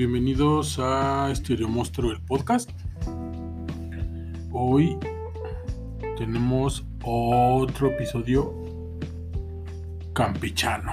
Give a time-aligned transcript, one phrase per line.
[0.00, 2.70] Bienvenidos a Stereo Monstruo, el podcast.
[4.50, 4.96] Hoy
[6.16, 8.54] tenemos otro episodio
[10.14, 10.92] campechano.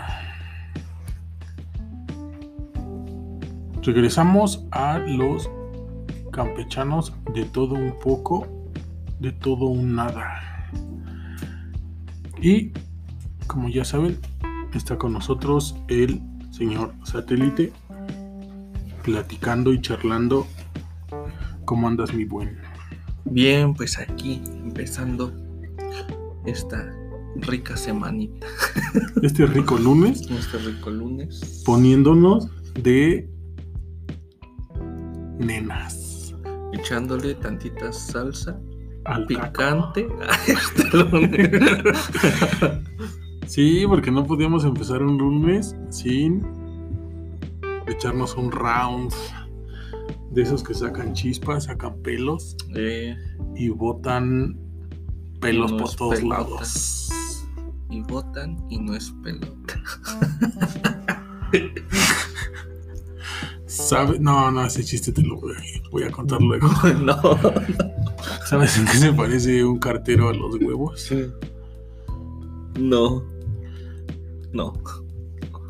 [3.82, 5.50] Regresamos a los
[6.34, 8.46] campechanos de todo un poco,
[9.22, 10.70] de todo un nada.
[12.42, 12.74] Y
[13.48, 14.20] como ya saben,
[14.74, 17.72] está con nosotros el señor satélite
[19.08, 20.46] platicando y charlando.
[21.64, 22.58] ¿Cómo andas, mi buen?
[23.24, 25.32] Bien, pues aquí empezando
[26.46, 26.94] esta
[27.38, 28.48] rica semanita.
[29.24, 30.30] Este rico lunes.
[30.30, 31.64] Este rico lunes.
[31.66, 32.50] Poniéndonos
[32.84, 33.30] de
[35.40, 36.36] nenas.
[36.74, 38.60] Echándole tantita salsa
[39.06, 41.50] Al picante a este lunes.
[43.48, 46.57] Sí, porque no podíamos empezar un lunes sin
[47.88, 49.14] echarnos un round
[50.32, 53.16] de esos que sacan chispas, sacan pelos Eh,
[53.56, 54.58] y botan
[55.40, 57.10] pelos por todos lados.
[57.90, 59.82] y botan y no es pelota.
[63.66, 64.20] ¿Sabe?
[64.20, 66.70] No, no, ese chiste te lo voy a, voy a contar luego.
[67.02, 67.20] no.
[68.46, 71.10] ¿Sabes en qué se parece un cartero a los huevos?
[72.80, 73.24] No.
[74.54, 74.74] No.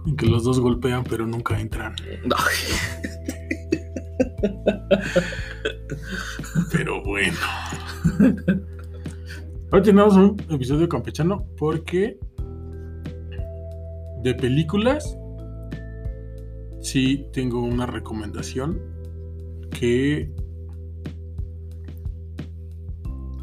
[0.07, 1.93] En que los dos golpean pero nunca entran.
[6.71, 7.37] Pero bueno.
[9.71, 12.17] Hoy tenemos un episodio campechano porque
[14.23, 15.17] de películas
[16.79, 18.79] sí tengo una recomendación
[19.71, 20.31] que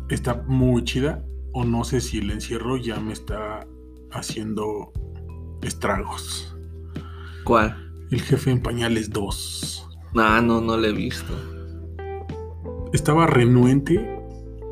[0.09, 3.67] está muy chida o no sé si el encierro ya me está
[4.11, 4.93] haciendo
[5.63, 6.54] estragos.
[7.45, 7.77] ¿Cuál?
[8.11, 9.89] El jefe en pañales 2.
[10.17, 11.33] Ah, no, no lo he visto.
[12.93, 14.19] Estaba renuente,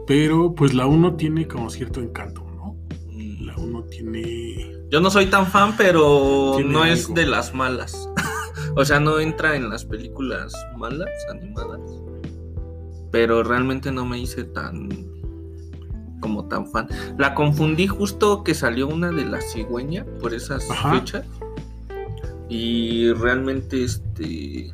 [0.06, 2.76] pero pues la 1 tiene como cierto encanto, ¿no?
[3.10, 3.44] Mm.
[3.44, 8.08] La 1 tiene Yo no soy tan fan, pero no es de las malas.
[8.76, 11.80] o sea, no entra en las películas malas, animadas.
[13.10, 14.88] Pero realmente no me hice tan
[16.20, 16.88] como tan fan.
[17.18, 20.94] La confundí justo que salió una de la cigüeña por esas Ajá.
[20.94, 21.26] fechas.
[22.52, 24.70] Y realmente este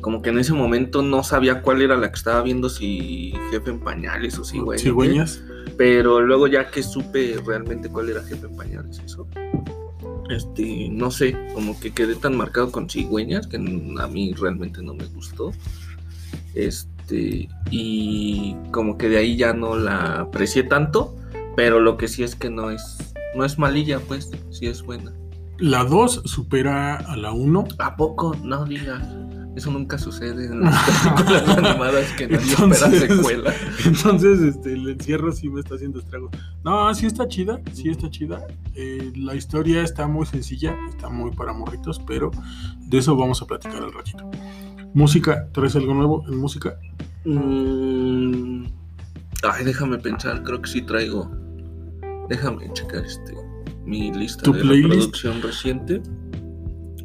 [0.00, 3.70] como que en ese momento no sabía cuál era la que estaba viendo, si jefe
[3.70, 4.82] en pañales o cigüeña.
[4.82, 5.42] cigüeñas.
[5.76, 9.26] Pero luego ya que supe realmente cuál era jefe en pañales, eso.
[10.30, 14.94] Este, no sé, como que quedé tan marcado con cigüeñas que a mí realmente no
[14.94, 15.52] me gustó.
[16.54, 21.14] Este, y como que de ahí ya no la aprecié tanto,
[21.56, 22.96] pero lo que sí es que no es
[23.34, 25.12] no es malilla, pues, sí es buena.
[25.58, 27.64] La 2 supera a la 1.
[27.78, 28.34] ¿A poco?
[28.42, 29.06] No digas.
[29.56, 33.54] Eso nunca sucede en las películas animadas que nadie Entonces- espera secuela.
[33.86, 36.30] Entonces, este, el encierro sí me está haciendo estragos.
[36.64, 38.46] No, sí está chida, sí está chida.
[38.74, 42.30] Eh, la historia está muy sencilla, está muy para morritos, pero
[42.78, 44.30] de eso vamos a platicar al ratito.
[44.94, 46.78] Música, ¿traes algo nuevo en música?
[47.24, 48.64] Mm,
[49.42, 51.28] ay, déjame pensar, creo que sí traigo.
[52.28, 53.32] Déjame checar este
[53.88, 54.88] mi lista ¿Tu de playlist?
[54.90, 56.02] reproducción reciente.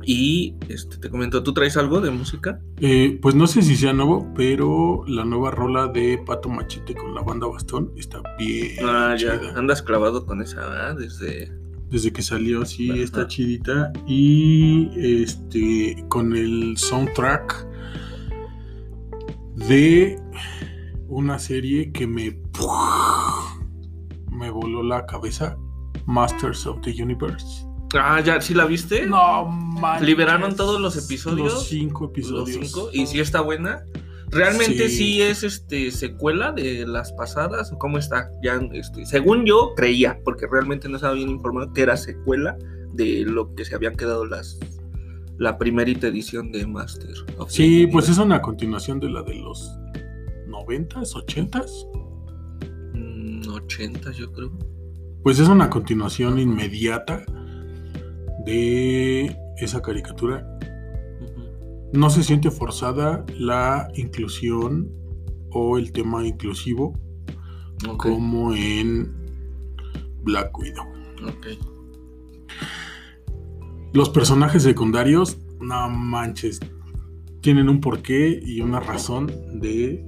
[0.06, 2.60] Y este te comento, ¿tú traes algo de música?
[2.82, 7.16] Eh, pues no sé si sea nuevo, pero la nueva rola de Pato Machete con
[7.16, 9.54] la banda Bastón está bien Ah, ya, chida.
[9.58, 10.98] andas clavado con esa, ¿verdad?
[10.98, 11.52] Desde
[11.90, 13.00] Desde que salió, sí, Ajá.
[13.00, 13.94] está chidita.
[14.06, 17.66] Y este, con el soundtrack
[19.68, 20.20] de
[21.08, 22.38] una serie que me,
[24.32, 25.56] me voló la cabeza,
[26.06, 27.66] Masters of the Universe.
[27.96, 29.06] Ah, ya, ¿sí la viste?
[29.06, 30.08] No manches.
[30.08, 31.54] ¿Liberaron todos los episodios?
[31.54, 32.60] Los cinco Los episodios.
[32.72, 33.84] cinco, y si está buena.
[34.32, 34.98] ¿Realmente Sí.
[34.98, 35.22] sí.
[35.22, 37.72] es este secuela de las pasadas?
[37.72, 38.32] ¿O ¿Cómo está?
[38.42, 42.58] Ya, este, según yo creía, porque realmente no estaba bien informado, que era secuela
[42.94, 44.60] de lo que se habían quedado las
[45.38, 47.12] la primerita edición de Master.
[47.38, 49.72] of the Sí, pues es una continuación de la de los
[50.48, 51.86] noventas, ochentas.
[52.94, 54.52] Mm, 80 yo creo.
[55.24, 57.24] Pues es una continuación inmediata
[58.46, 60.54] de esa caricatura
[61.94, 64.92] no se siente forzada la inclusión
[65.52, 67.00] o el tema inclusivo
[67.98, 69.14] como en
[70.24, 70.86] Black Widow.
[73.94, 76.60] Los personajes secundarios, no manches,
[77.42, 79.28] tienen un porqué y una razón
[79.60, 80.04] de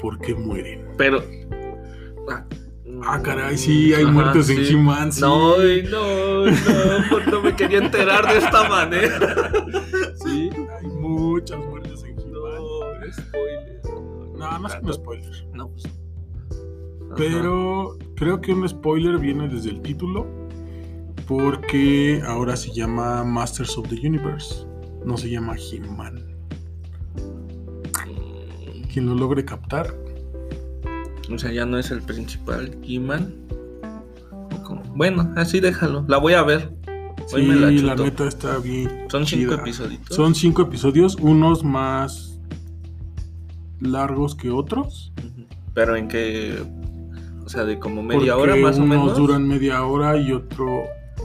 [0.00, 0.86] por qué mueren.
[0.98, 1.22] Pero.
[2.28, 2.44] Ah,
[3.08, 4.64] Ah, caray, sí, hay Ajá, muertes en.
[4.66, 5.12] He-Man.
[5.12, 5.20] sí.
[5.20, 9.52] No, no, no, no me quería enterar de esta manera.
[10.24, 10.50] Sí,
[10.80, 12.18] hay muchas muertes en
[13.12, 13.80] spoiler.
[14.36, 15.46] No, no es un spoiler.
[15.54, 15.84] No, pues.
[15.86, 17.14] Ajá.
[17.16, 20.26] Pero creo que un spoiler viene desde el título.
[21.28, 24.64] Porque ahora se llama Masters of the Universe.
[25.04, 26.24] No se llama He-Man.
[28.92, 29.94] Quien lo logre captar.
[31.30, 33.34] O sea, ya no es el principal He-Man.
[34.54, 34.82] ¿O cómo?
[34.94, 36.04] Bueno, así déjalo.
[36.08, 36.72] La voy a ver.
[37.32, 39.06] Hoy Sí, me la neta está bien.
[39.08, 40.00] Son cinco episodios.
[40.10, 42.38] Son cinco episodios, unos más
[43.80, 45.12] largos que otros.
[45.74, 46.62] Pero en que.
[47.44, 49.16] O sea, de como media porque hora más o unos menos.
[49.18, 50.66] duran media hora y otro,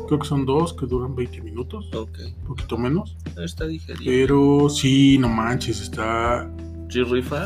[0.08, 2.20] creo que son dos que duran 20 minutos, Ok.
[2.42, 3.18] un poquito menos.
[3.44, 4.04] Está digerido.
[4.06, 6.48] Pero sí, no manches, está.
[6.92, 7.46] ¿Sí rifa?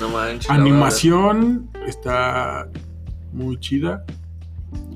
[0.00, 0.50] No manches.
[0.50, 2.68] Animación está
[3.32, 4.04] muy chida.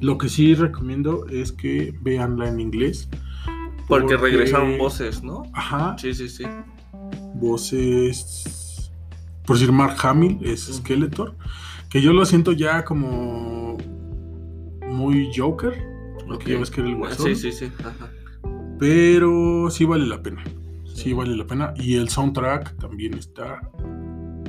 [0.01, 3.09] Lo que sí recomiendo es que veanla en inglés.
[3.11, 3.85] verdad.
[3.89, 5.43] Porque regresaron voces, ¿no?
[5.53, 6.45] Ajá, Sí, sí, sí.
[7.35, 8.91] voces.
[9.47, 10.63] Por decir, Mark Hamill es.
[10.73, 11.35] Skeletor.
[11.91, 13.77] Que yo lo siento ya como
[14.89, 15.75] muy Joker.
[16.27, 17.27] Porque ya ves que era el guasón.
[17.27, 17.71] Sí, sí, sí.
[17.81, 18.11] Ajá.
[18.79, 20.43] Pero sí vale la pena.
[20.95, 21.75] Sí vale la pena.
[21.77, 23.61] Y el soundtrack también está.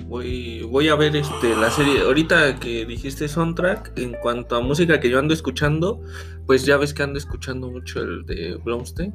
[0.07, 2.01] Voy, voy a ver este la serie.
[2.01, 6.01] Ahorita que dijiste soundtrack, en cuanto a música que yo ando escuchando,
[6.45, 9.11] pues ya ves que ando escuchando mucho el de Blomstein.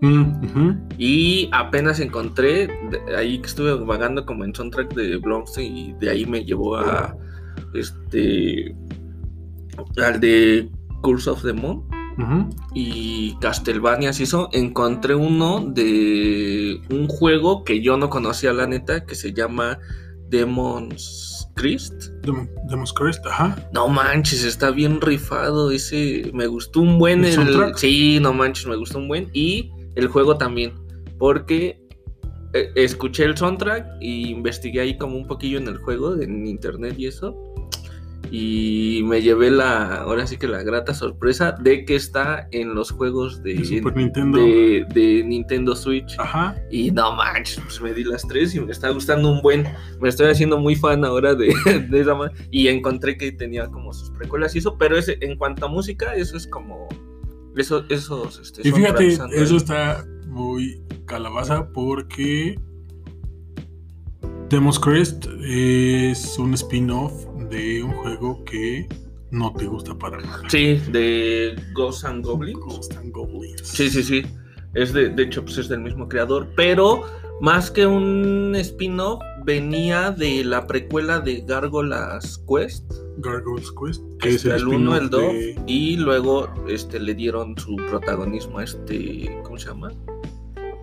[0.00, 0.88] Mm.
[0.98, 6.10] Y apenas encontré, de- ahí que estuve vagando como en soundtrack de Blomstein y de
[6.10, 7.14] ahí me llevó a
[7.74, 8.74] este
[10.02, 10.68] al de
[11.02, 11.84] Curse of the Moon
[12.74, 14.48] Y Castlevania y eso.
[14.52, 19.78] Encontré uno de un juego que yo no conocía la neta que se llama
[20.28, 21.92] Demon's Christ.
[22.22, 23.68] Dem- Demon's Crest, ajá.
[23.72, 26.30] No manches, está bien rifado ese.
[26.32, 27.32] Me gustó un buen ¿El el.
[27.34, 27.76] soundtrack?
[27.76, 29.28] Sí, no manches, me gustó un buen.
[29.32, 30.72] Y el juego también.
[31.18, 31.78] Porque
[32.54, 36.94] eh, escuché el soundtrack y investigué ahí como un poquillo en el juego, en internet
[36.98, 37.36] y eso.
[38.34, 39.96] Y me llevé la.
[39.96, 43.94] Ahora sí que la grata sorpresa de que está en los juegos de, De Super
[43.94, 44.38] Nintendo.
[44.38, 46.14] de, de Nintendo Switch.
[46.18, 46.56] Ajá.
[46.70, 49.66] Y no manches, pues me di las tres y me está gustando un buen.
[50.00, 51.54] Me estoy haciendo muy fan ahora de,
[51.90, 55.36] de esa ma- Y encontré que tenía como sus precuelas y eso, pero ese, en
[55.36, 56.88] cuanto a música, eso es como.
[57.54, 58.38] Eso, esos.
[58.40, 62.58] Este, Y fíjate, eso está muy calabaza porque
[64.48, 68.88] Demon's Crest es un spin-off de un juego que
[69.30, 70.42] no te gusta para nada.
[70.48, 72.58] Sí, de Ghosts and Goblins.
[72.58, 73.60] Ghosts and Goblins.
[73.62, 74.22] Sí, sí, sí.
[74.74, 77.04] Es de, de hecho, pues es del mismo creador, pero
[77.40, 82.90] más que un spin-off, venía de la precuela de Gargolas Quest.
[83.18, 85.62] Gargoyles Quest, que es el el 1, el spin-off 2, de...
[85.66, 89.90] y luego este, le dieron su protagonismo a este, ¿cómo se llama?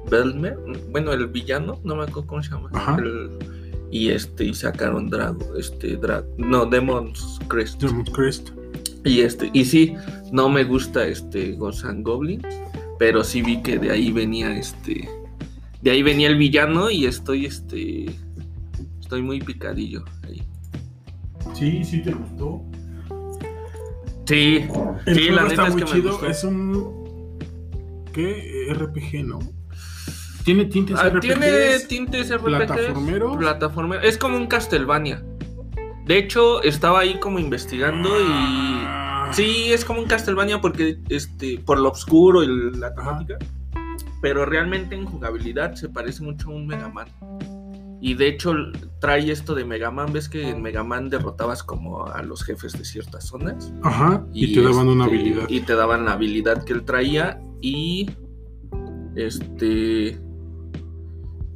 [0.10, 0.57] Belmer,
[0.92, 2.69] bueno, el villano, no me acuerdo cómo se llama.
[2.74, 2.98] Ajá.
[3.00, 3.58] El-
[3.91, 7.81] y este, y sacaron Drago, este, Drag, no, Demon's Crest.
[7.81, 8.50] Demon's Crest.
[9.06, 9.95] Y este, y sí,
[10.31, 12.45] no me gusta este Ghosts and Goblins,
[13.00, 15.07] pero sí vi que de ahí venía este,
[15.81, 18.06] de ahí venía el villano y estoy este,
[19.00, 20.44] estoy muy picadillo ahí.
[21.53, 22.62] Sí, sí te gustó.
[24.25, 24.65] Sí,
[25.07, 26.12] El sí, juego la está neta es muy que me chido.
[26.12, 26.27] gustó.
[26.27, 26.99] Es un...
[28.14, 28.68] ¿Qué?
[28.73, 29.40] RPG, ¿no?
[30.44, 32.46] Tiene tintes Ah, tiene tintes RPG.
[32.46, 33.38] plataformeros.
[33.38, 34.02] Plataformero.
[34.02, 35.24] Es como un Castlevania.
[36.06, 38.24] De hecho, estaba ahí como investigando y.
[38.28, 39.30] Ah.
[39.31, 43.38] Sí, es como un Castlevania porque este, por lo oscuro y la temática.
[44.22, 47.08] Pero realmente en jugabilidad se parece mucho a un Mega Man.
[48.02, 48.54] Y de hecho
[49.00, 50.12] trae esto de Mega Man.
[50.12, 53.72] Ves que en Mega Man derrotabas como a los jefes de ciertas zonas.
[53.84, 54.26] Ajá.
[54.34, 55.50] Y, te daban una este, habilidad.
[55.50, 57.40] Y te daban la habilidad que él traía.
[57.62, 58.10] Y.
[59.16, 60.19] Este.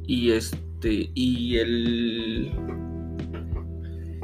[0.06, 1.10] Y este.
[1.14, 2.52] Y el.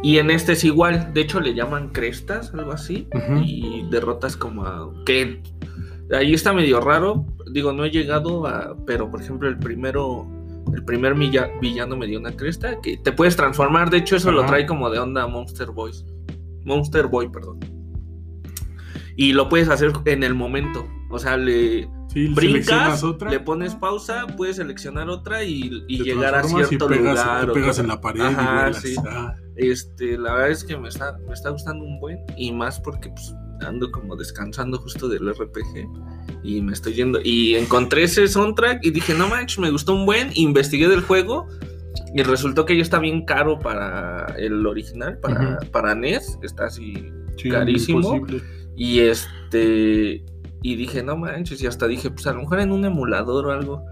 [0.03, 1.13] Y en este es igual.
[1.15, 3.07] De hecho, le llaman crestas, algo así.
[3.45, 4.93] Y derrotas como a.
[5.05, 5.43] Que.
[6.13, 7.25] Ahí está medio raro.
[7.53, 8.77] Digo, no he llegado a.
[8.87, 10.27] Pero por ejemplo, el primero.
[10.75, 12.81] El primer milla- villano me dio una cresta.
[12.81, 13.91] Que te puedes transformar.
[13.91, 16.05] De hecho, eso lo trae como de onda Monster Boys.
[16.65, 17.59] Monster Boy, perdón.
[19.17, 20.87] Y lo puedes hacer en el momento.
[21.11, 23.31] O sea, le Sí, brincas, otra.
[23.31, 27.47] le pones pausa, puedes seleccionar otra y, y llegar a y cierto pegas, lugar.
[27.47, 28.95] te pegas en la pared Ajá, y sí.
[29.09, 32.81] Ah, Este, la verdad es que me está, me está gustando un buen y más
[32.81, 33.33] porque pues,
[33.65, 35.87] ando como descansando justo del RPG
[36.43, 40.05] y me estoy yendo y encontré ese soundtrack y dije, no manches, me gustó un
[40.07, 41.47] buen, investigué del juego
[42.15, 45.71] y resultó que ya está bien caro para el original, para, Ujú.
[45.71, 48.17] para NES, está así sí, Carísimo.
[48.17, 48.43] imposible.
[48.77, 50.25] y este
[50.63, 53.53] y dije, no manches, y hasta dije, pues a lo mejor en un emulador o
[53.53, 53.85] algo.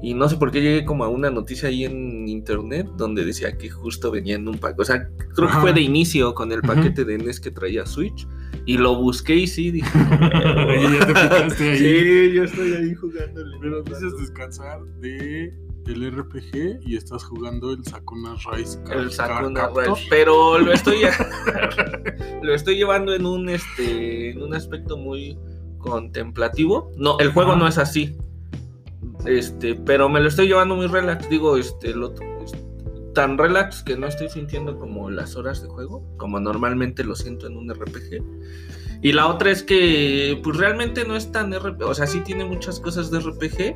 [0.00, 3.56] Y no sé por qué llegué como a una noticia ahí en internet donde decía
[3.58, 4.82] que justo venía en un paquete.
[4.82, 5.60] O sea, creo que Ajá.
[5.60, 8.26] fue de inicio con el paquete de NES que traía Switch.
[8.64, 9.90] Y lo busqué y sí, dije.
[9.98, 11.78] Ya te picaste ahí.
[11.78, 13.56] Sí, yo estoy ahí jugándole.
[13.60, 15.52] Pero dices descansar de
[15.86, 18.78] el RPG y estás jugando el Sakuna Rise.
[18.92, 19.68] El Sakuna.
[19.68, 20.98] Rise, pero lo estoy
[22.42, 25.38] lo estoy llevando en un este en un aspecto muy
[25.78, 26.92] contemplativo.
[26.96, 28.16] No, el juego no es así.
[29.24, 32.14] Este, pero me lo estoy llevando muy relax, digo, este lo
[33.14, 37.48] tan relax que no estoy sintiendo como las horas de juego, como normalmente lo siento
[37.48, 38.22] en un RPG.
[39.02, 42.44] Y la otra es que pues realmente no es tan RPG, o sea, sí tiene
[42.44, 43.74] muchas cosas de RPG,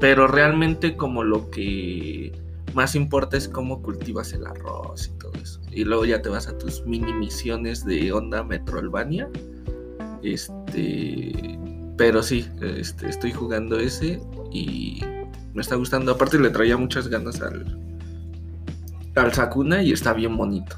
[0.00, 2.32] pero realmente como lo que
[2.74, 5.60] más importa es cómo cultivas el arroz y todo eso.
[5.70, 9.30] Y luego ya te vas a tus mini misiones de onda Metroidvania.
[10.34, 11.58] Este,
[11.96, 14.20] pero sí, este, estoy jugando ese
[14.52, 15.00] y
[15.54, 16.12] me está gustando.
[16.12, 17.78] Aparte le traía muchas ganas al
[19.14, 20.76] al Sakuna y está bien bonito.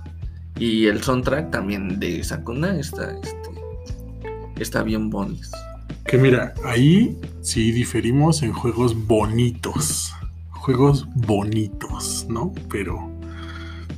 [0.58, 3.48] Y el soundtrack también de Sakuna está este
[4.60, 5.48] está bien bonito.
[6.04, 10.12] Que mira, ahí sí diferimos en juegos bonitos.
[10.50, 12.52] Juegos bonitos, ¿no?
[12.70, 13.10] Pero.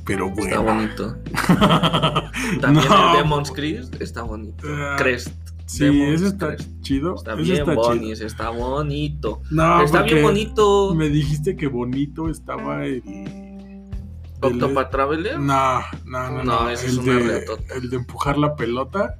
[0.05, 0.73] Pero Está bueno.
[0.73, 1.17] bonito.
[2.61, 3.11] También No.
[3.11, 4.67] el Demon's Crest está bonito.
[4.67, 5.29] Ah, Crest.
[5.71, 7.15] Sí, ese está chido.
[7.15, 8.27] Está bien está bonis, chido.
[8.27, 9.41] está bonito.
[9.51, 10.93] No, está bien bonito.
[10.95, 13.01] Me dijiste que bonito estaba el.
[14.41, 15.39] Octopath Traveler.
[15.39, 16.69] No, no, no, No, no.
[16.69, 19.19] ese es una de, el de empujar la pelota.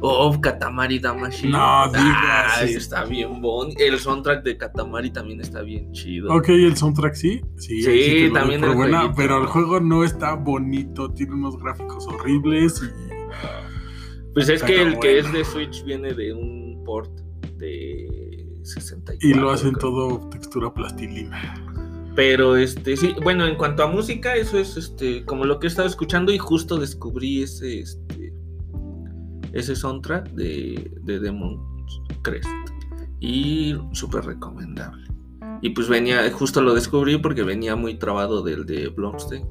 [0.00, 1.48] Oh, Katamari Damacy.
[1.48, 3.82] No digas, Ay, es- está bien bonito.
[3.82, 6.32] El soundtrack de Katamari también está bien chido.
[6.32, 7.40] Ok, el soundtrack sí.
[7.56, 9.12] Sí, Sí, también el buena.
[9.14, 11.10] Pero el juego no está bonito.
[11.12, 13.07] Tiene unos gráficos horribles y.
[14.34, 17.10] Pues es que el que es de Switch viene de un port
[17.56, 19.28] de 64.
[19.28, 19.90] Y lo hacen creo.
[19.90, 21.54] todo textura plastilina.
[22.14, 25.70] Pero este, sí, bueno, en cuanto a música, eso es este, como lo que he
[25.70, 28.32] estado escuchando y justo descubrí ese, este,
[29.52, 31.60] ese soundtrack de, de Demon's
[32.22, 32.48] Crest.
[33.20, 35.08] Y súper recomendable.
[35.60, 39.46] Y pues venía, justo lo descubrí porque venía muy trabado del de Blomstein.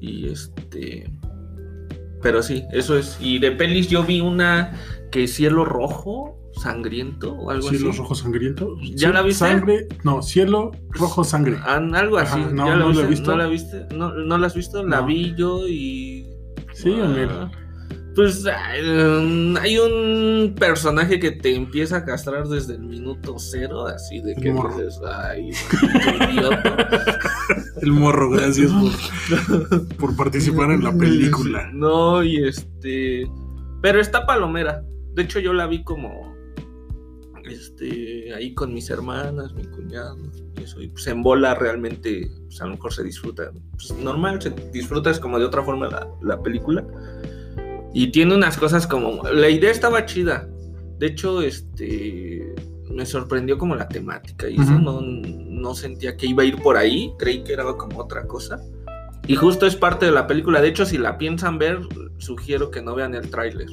[0.00, 1.10] Y este.
[2.22, 3.18] Pero sí, eso es.
[3.20, 4.72] Y de pelis yo vi una
[5.10, 7.98] que cielo rojo, sangriento o algo Cielo así.
[7.98, 8.76] rojo sangriento.
[8.94, 9.44] ¿Ya la viste?
[9.46, 9.88] Sangre.
[10.04, 11.58] No, cielo rojo sangre.
[11.62, 12.40] Ah, algo así.
[12.40, 13.30] Ajá, no, ¿Ya la no he visto.
[13.32, 13.86] ¿No la viste?
[13.94, 14.82] ¿No, no la has visto?
[14.86, 15.06] La No.
[15.06, 16.26] vi yo y.
[16.72, 16.94] Sí.
[17.02, 17.50] Ah,
[18.14, 24.20] Pues um, hay un personaje que te empieza a castrar desde el minuto cero, así
[24.20, 24.76] de que morro.
[24.76, 25.50] dices, ay.
[27.80, 31.70] El morro, gracias por, por participar en la película.
[31.72, 33.26] No, y este.
[33.80, 34.84] Pero está palomera.
[35.14, 36.34] De hecho, yo la vi como.
[37.44, 38.32] Este.
[38.34, 40.16] Ahí con mis hermanas, mi cuñado.
[40.58, 40.80] Y eso.
[40.82, 42.30] Y pues en bola realmente.
[42.44, 43.50] Pues a lo mejor se disfruta.
[43.72, 46.84] Pues normal, se disfruta es como de otra forma la, la película.
[47.94, 49.22] Y tiene unas cosas como.
[49.28, 50.48] La idea estaba chida.
[50.98, 52.54] De hecho, este.
[52.90, 54.48] Me sorprendió como la temática.
[54.48, 57.12] Y eso no, no sentía que iba a ir por ahí.
[57.18, 58.60] Creí que era como otra cosa.
[59.26, 60.60] Y justo es parte de la película.
[60.60, 61.80] De hecho, si la piensan ver,
[62.18, 63.68] sugiero que no vean el tráiler.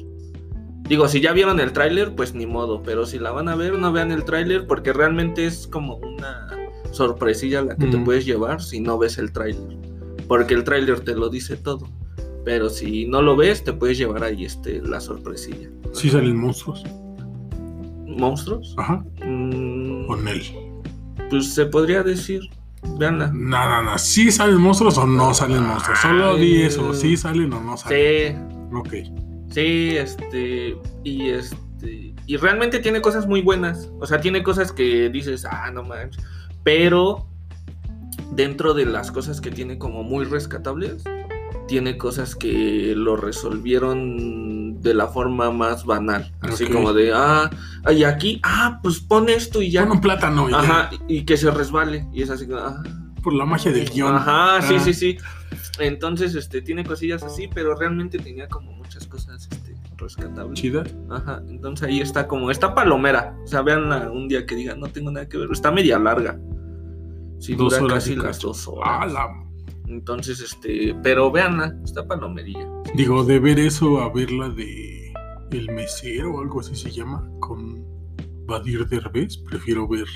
[0.88, 2.82] Digo, si ya vieron el tráiler, pues ni modo.
[2.82, 6.48] Pero si la van a ver, no vean el tráiler porque realmente es como una
[6.92, 9.76] sorpresilla la que te puedes llevar si no ves el tráiler.
[10.28, 11.88] Porque el tráiler te lo dice todo.
[12.44, 15.68] Pero si no lo ves, te puedes llevar ahí este, la sorpresilla.
[15.92, 16.84] Sí salen monstruos.
[18.06, 18.74] ¿Monstruos?
[18.78, 19.04] Ajá.
[19.24, 20.42] Mm, Con él.
[21.28, 22.40] pues se podría decir.
[22.98, 23.30] Veanla.
[23.34, 23.98] Nada, nada.
[23.98, 25.98] ¿Sí salen monstruos o no salen monstruos?
[26.00, 26.94] Solo di eso.
[26.94, 28.36] ¿Sí salen o no salen?
[28.36, 28.94] Sí, Ok.
[29.50, 30.76] Sí, este.
[31.04, 32.14] Y este.
[32.26, 33.90] Y realmente tiene cosas muy buenas.
[34.00, 36.22] O sea, tiene cosas que dices, ah, no manches.
[36.62, 37.26] Pero
[38.32, 41.04] dentro de las cosas que tiene como muy rescatables,
[41.70, 46.32] tiene cosas que lo resolvieron de la forma más banal.
[46.40, 47.48] Así como de, ah,
[47.94, 49.82] y aquí, ah, pues pon esto y ya.
[49.84, 50.58] Pon un plátano y ya.
[50.58, 52.08] Ajá, y que se resbale.
[52.12, 52.82] Y es así como, ah.
[53.22, 54.16] Por la magia del guion.
[54.16, 54.80] Ajá, sí, Ah.
[54.80, 55.18] sí, sí.
[55.78, 60.60] Entonces, este, tiene cosillas así, pero realmente tenía como muchas cosas, este, rescatables.
[60.60, 60.82] Chida.
[61.08, 63.36] Ajá, entonces ahí está como, está palomera.
[63.44, 65.48] O sea, veanla un día que digan, no tengo nada que ver.
[65.52, 66.36] Está media larga.
[67.38, 69.12] Sí, Dos dura horas casi y las dos Ah, horas.
[69.12, 69.44] la-
[69.90, 72.66] Entonces, este, pero veanla, está palomerilla.
[72.94, 75.12] Digo, de ver eso a ver la de
[75.50, 77.84] El Mesero o algo así se llama, con
[78.46, 80.06] Badir Derbez, prefiero ver.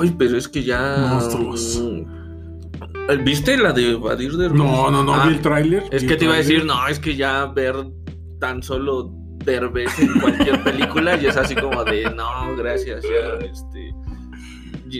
[0.00, 1.08] Ay, pero es que ya.
[1.10, 1.82] Monstruos.
[1.82, 5.84] Mm, ¿Viste la de Badir de No, no, no, Ah, vi el tráiler.
[5.90, 7.74] Es que te iba a decir, no, es que ya ver
[8.40, 9.12] tan solo
[9.44, 13.94] Derbez en cualquier película y es así como de, no, gracias, ya, este,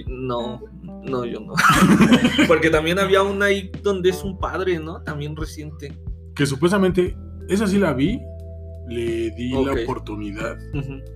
[0.06, 0.60] No,
[1.02, 1.54] no, yo no.
[2.48, 5.02] Porque también había una ahí donde es un padre, ¿no?
[5.02, 5.96] También reciente.
[6.34, 7.16] Que supuestamente,
[7.48, 8.20] esa sí la vi,
[8.88, 10.56] le di la oportunidad.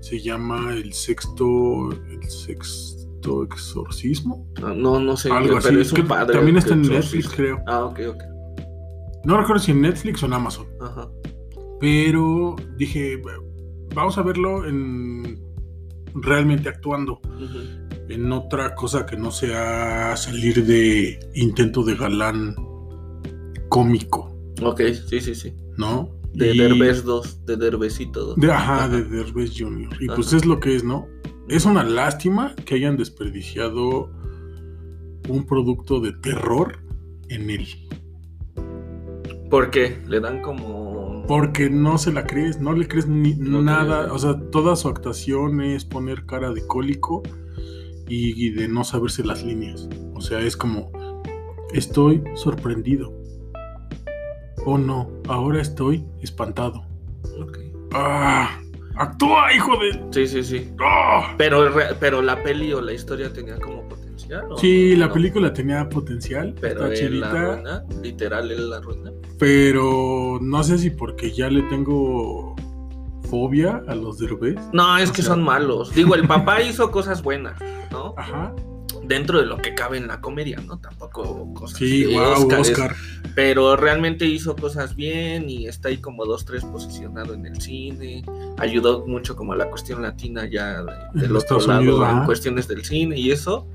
[0.01, 4.47] Se llama el sexto, el sexto exorcismo.
[4.63, 5.81] Ah, No, no sé, Algo pero así.
[5.81, 6.35] es un padre.
[6.35, 6.83] también está en.
[6.83, 7.61] Netflix, creo.
[7.67, 8.23] Ah, ok, ok.
[9.25, 10.67] No recuerdo si en Netflix o en Amazon.
[10.81, 11.09] Ajá.
[11.81, 13.21] Pero dije,
[13.95, 15.39] vamos a verlo en
[16.15, 17.21] realmente actuando.
[17.25, 17.86] Ujú.
[18.09, 22.55] En otra cosa que no sea salir de intento de galán
[23.69, 24.33] cómico,
[24.63, 25.53] Ok, sí, sí, sí.
[25.77, 26.11] ¿no?
[26.33, 28.37] De Y- Derbez 2, de Derbezito 2.
[28.37, 28.89] De, ajá, Ajá.
[28.89, 29.89] de Derbez Jr.
[30.01, 31.07] Y pues es lo que es, ¿no?
[31.49, 34.11] Es una lástima que hayan desperdiciado
[35.29, 36.79] un producto de terror
[37.29, 37.67] en él.
[39.51, 39.99] ¿Por qué?
[40.07, 41.25] Le dan como.
[41.29, 44.05] Porque no se la crees, no le crees ni No nada.
[44.05, 44.15] creo.
[44.15, 47.23] O sea, toda su actuación es poner cara de cólico
[48.09, 49.89] y, y de no saberse las líneas.
[50.15, 50.91] O sea, es como,
[51.73, 53.13] estoy sorprendido.
[54.65, 56.85] Oh no, ahora estoy espantado.
[57.41, 57.59] Ok.
[57.93, 58.61] ¡Ah!
[58.97, 60.03] ¡Actúa, hijo de...
[60.11, 60.71] Sí, sí, sí.
[60.81, 61.35] ¡Ah!
[61.37, 61.71] Pero,
[62.01, 64.47] pero la peli o la historia tenía como potencial.
[64.51, 65.13] ¿o Sí, la no?
[65.13, 67.85] película tenía potencial, Pero está él la arruina.
[68.03, 69.13] Literal, él la arruina.
[69.39, 72.57] pero no sé si porque ya le tengo
[73.27, 74.57] fobia a los derbez.
[74.73, 75.95] No, es O que sea- son malos.
[75.95, 78.15] Digo, el papá hizo cosas buenas, ¿no?
[78.17, 78.55] Ajá.
[79.05, 80.79] Dentro de lo que cabe en la comedia, ¿no?
[80.79, 82.97] Tampoco cosas Sí, de wow, Oscar.
[83.37, 88.25] Pero realmente hizo cosas bien y está ahí como dos, tres posicionado en el cine.
[88.59, 92.09] Ayudó mucho como a la cuestión latina ya de- En del otro Estados lado Unidos,
[92.11, 93.69] en cuestiones del cine y eso.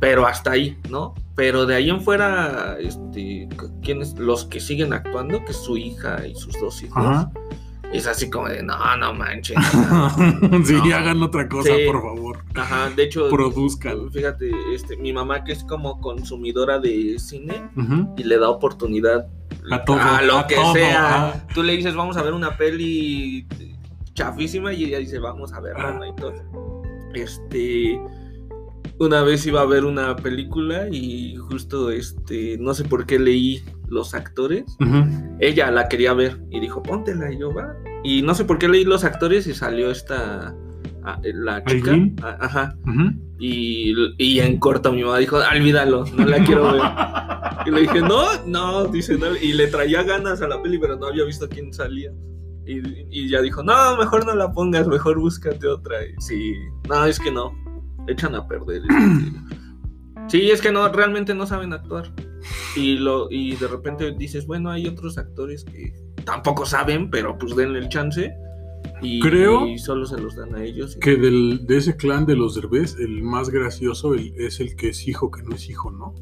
[0.00, 1.14] Pero hasta ahí, ¿no?
[1.36, 3.48] Pero de ahí en fuera, este,
[3.82, 4.18] ¿quiénes?
[4.18, 6.96] Los que siguen actuando, que es su hija y sus dos hijos.
[7.06, 7.30] Ajá.
[7.92, 9.56] Es así como de, no, no manches.
[10.64, 10.94] sí, No.
[10.96, 11.84] hagan otra cosa, Sí.
[11.86, 12.38] por favor.
[12.54, 14.10] Ajá, de hecho, Produzcan.
[14.10, 17.62] fíjate, este, mi mamá que es como consumidora de cine
[18.16, 19.26] y le da oportunidad
[19.70, 21.28] A todo, lo a que todo, sea.
[21.28, 21.46] ajá.
[21.54, 23.46] Tú le dices, vamos a ver una peli
[24.14, 26.12] chafísima y ella dice, vamos a verla, Ah.
[26.20, 26.82] ¿no?
[27.14, 27.98] Este,
[28.98, 33.62] una vez iba a ver una película y justo, este, no sé por qué leí
[33.88, 34.64] los actores.
[35.38, 37.74] Ella la quería ver y dijo, póntela y yo va.
[38.02, 40.54] Y no sé por qué leí los actores y salió esta,
[41.22, 41.96] la chica.
[42.22, 42.76] Ajá.
[43.38, 46.82] Y, y en corto mi mamá dijo, olvídalo, no la quiero ver.
[47.66, 49.36] Y le dije, no, no, dice, no.
[49.36, 52.12] Y le traía ganas a la peli, pero no había visto quién salía.
[52.64, 52.80] Y,
[53.10, 56.04] y ya dijo, no, mejor no la pongas, mejor búscate otra.
[56.04, 56.54] Y sí,
[56.88, 57.52] no, es que no,
[58.08, 58.82] echan a perder.
[58.88, 59.32] este.
[60.28, 62.12] Sí, es que no, realmente no saben actuar.
[62.74, 65.92] Y, lo, y de repente dices, bueno, hay otros actores que
[66.24, 68.34] tampoco saben, pero pues denle el chance.
[69.02, 70.96] Y, Creo y solo se los dan a ellos.
[70.96, 74.74] y- Que del, de ese clan de los derbez, el más gracioso el- es el
[74.74, 76.12] que es hijo, que no es hijo, ¿no?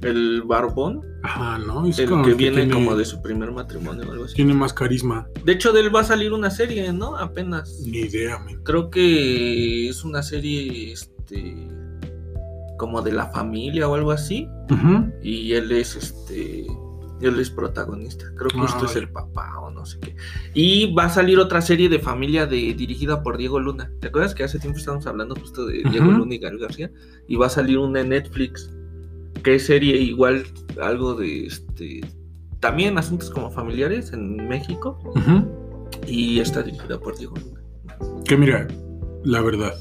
[0.00, 1.02] El barbón.
[1.22, 1.86] Ajá, ¿no?
[1.86, 4.36] Es El como que viene tiene, como de su primer matrimonio o algo así.
[4.36, 5.28] Tiene más carisma.
[5.44, 7.16] De hecho, de él va a salir una serie, ¿no?
[7.16, 7.80] Apenas.
[7.86, 8.62] Ni idea, men.
[8.62, 10.94] Creo que es una serie,
[11.34, 11.68] este,
[12.76, 14.48] como de la familia o algo así.
[15.22, 16.66] Y él es, este,
[17.20, 18.26] él es protagonista.
[18.36, 20.16] Creo que esto es el papá o no sé qué.
[20.54, 23.90] Y va a salir otra serie de familia de, dirigida por Diego Luna.
[24.00, 26.10] ¿Te acuerdas que hace tiempo estábamos hablando justo de Diego.
[26.10, 26.90] Luna y Gael García?
[27.28, 28.70] Y va a salir una en Netflix.
[29.42, 30.44] Que es serie igual,
[30.80, 32.00] algo de, este,
[32.60, 34.98] también asuntos como familiares en México.
[36.08, 37.60] Y está dirigida por Diego Luna.
[38.24, 38.66] Que mira,
[39.22, 39.74] la verdad,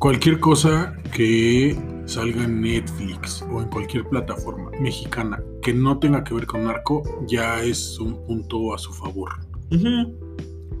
[0.00, 6.32] cualquier cosa que salga en Netflix o en cualquier plataforma mexicana que no tenga que
[6.32, 9.30] ver con narco, ya es un punto a su favor.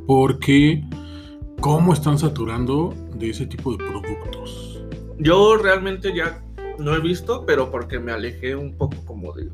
[0.06, 0.82] Porque,
[1.60, 4.82] ¿cómo están saturando de ese tipo de productos?
[5.18, 6.42] Yo realmente ya
[6.78, 9.50] no he visto, pero porque me alejé un poco como de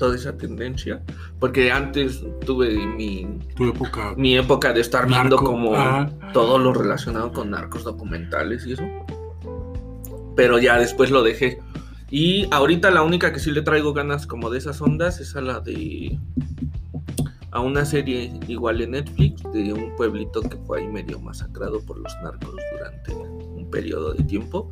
[0.00, 1.02] toda esa tendencia.
[1.38, 6.58] Porque antes tuve mi, Tu época mi época de estar viendo narco, como ah, todo
[6.58, 8.82] lo relacionado con narcos documentales y eso.
[10.34, 11.60] Pero ya después lo dejé.
[12.10, 15.42] Y ahorita la única que sí le traigo ganas como de esas ondas es a
[15.42, 16.18] la de...
[17.52, 21.98] A una serie igual en Netflix de un pueblito que fue ahí medio masacrado por
[21.98, 24.70] los narcos durante un periodo de tiempo.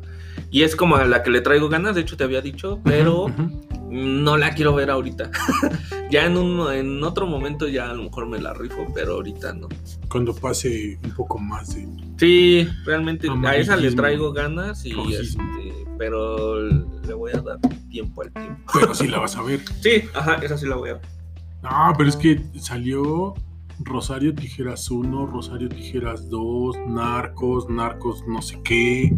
[0.49, 3.25] Y es como a la que le traigo ganas, de hecho te había dicho, pero
[3.25, 3.68] ujú.
[3.89, 5.31] No la quiero ver ahorita.
[6.11, 9.53] ya en, un, en otro momento ya a lo mejor me la rifo, pero ahorita
[9.53, 9.67] no.
[10.09, 11.87] cuando pase un poco más de...
[12.17, 15.39] Sí, realmente a esa le traigo ganas y este,
[15.97, 18.61] pero le voy a dar tiempo al tiempo.
[18.73, 19.61] Pero sí la vas a ver.
[19.81, 21.01] Sí, ajá, esa sí la voy a ver.
[21.63, 23.33] No, pero es que salió
[23.79, 29.13] Rosario Tijeras 1, Rosario Tijeras 2, Narcos, Narcos no sé qué.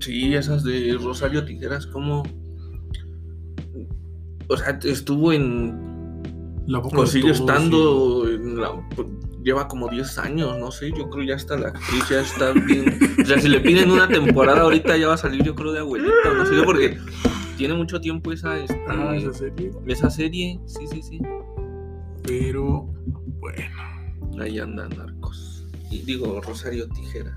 [0.00, 2.24] Sí, esas de Rosario Tijeras, como.
[4.48, 5.84] O sea, estuvo en.
[6.66, 8.28] La todos, estando.
[8.28, 8.72] en la-
[9.44, 10.90] lleva como 10 años, no sé.
[10.90, 12.98] Yo creo ya hasta la actriz ya está bien.
[13.22, 15.78] O sea, si le piden una temporada ahorita ya va a salir, yo creo, de
[15.80, 16.98] abuelita, no sé, porque
[17.56, 19.70] tiene mucho tiempo esa, este, Ah, esa serie.
[19.86, 20.58] esa serie.
[20.66, 21.20] Sí, sí, sí.
[22.24, 22.92] Pero,
[23.40, 23.76] bueno.
[24.40, 25.64] Ahí andan narcos.
[25.92, 27.34] Y digo, Rosario Tijeras.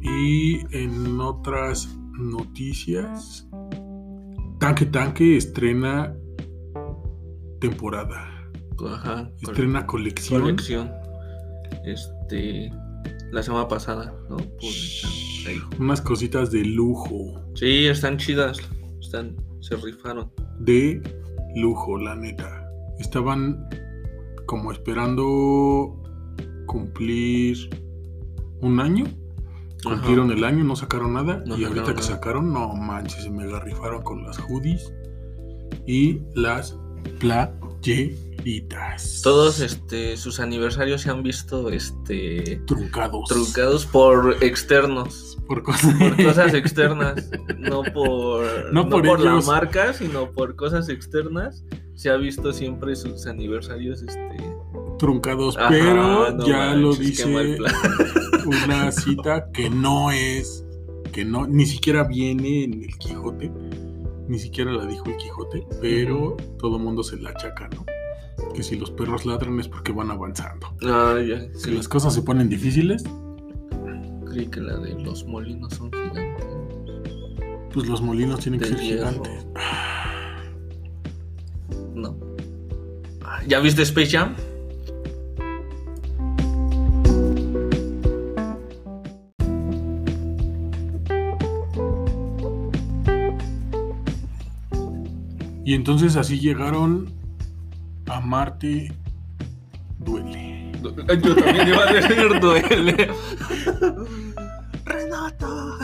[0.00, 3.46] Y en otras noticias,
[4.58, 6.14] Tanque Tanque estrena
[7.60, 8.50] temporada.
[8.88, 9.30] Ajá.
[9.40, 10.42] Estrena colección.
[10.42, 10.90] colección.
[11.84, 12.72] Este.
[13.30, 14.38] La semana pasada, ¿no?
[15.78, 17.40] Unas cositas de lujo.
[17.54, 18.58] Sí, están chidas.
[19.00, 19.36] Están.
[19.60, 20.32] Se rifaron.
[20.58, 21.00] De
[21.54, 22.68] lujo, la neta.
[22.98, 23.68] Estaban
[24.46, 26.02] como esperando
[26.66, 27.56] cumplir
[28.60, 29.04] un año.
[29.82, 31.42] Cumplieron el año, no sacaron nada.
[31.46, 34.92] No y ahorita que sacaron, no manches, se me rifaron con las hoodies
[35.86, 36.76] y las
[37.18, 39.20] playeritas.
[39.22, 43.28] Todos este, sus aniversarios se han visto este, truncados.
[43.28, 45.38] truncados por externos.
[45.46, 47.30] Por cosas, Por cosas externas.
[47.58, 51.64] No por, No no por por, la marca, sino por cosas externas.
[51.94, 54.02] Se ha visto siempre sus aniversarios.
[54.02, 54.36] Este,
[55.00, 57.26] truncados, ajá, pero no ya lo dice
[58.46, 60.62] una cita que no es,
[61.10, 63.50] que no, ni siquiera viene en el Quijote,
[64.30, 67.84] ni siquiera la dijo el Quijote, pero todo mundo se la achaca, ¿no?
[68.54, 70.68] Que si los perros ladran es porque van avanzando.
[70.82, 71.42] Ah, ya.
[71.58, 73.04] Si las cosas se ponen difíciles,
[74.30, 76.46] Creí que la de los molinos son gigantes.
[77.74, 79.08] pues los molinos tienen que ser hierro.
[79.10, 79.46] gigantes.
[81.94, 82.16] No.
[83.24, 84.36] Ah, ¿Ya viste Space Jam?
[95.64, 97.12] Y entonces así llegaron
[98.06, 98.92] a Marte
[99.98, 100.72] duele.
[100.82, 103.10] Yo también iba a decir duele.
[104.84, 105.78] Renato.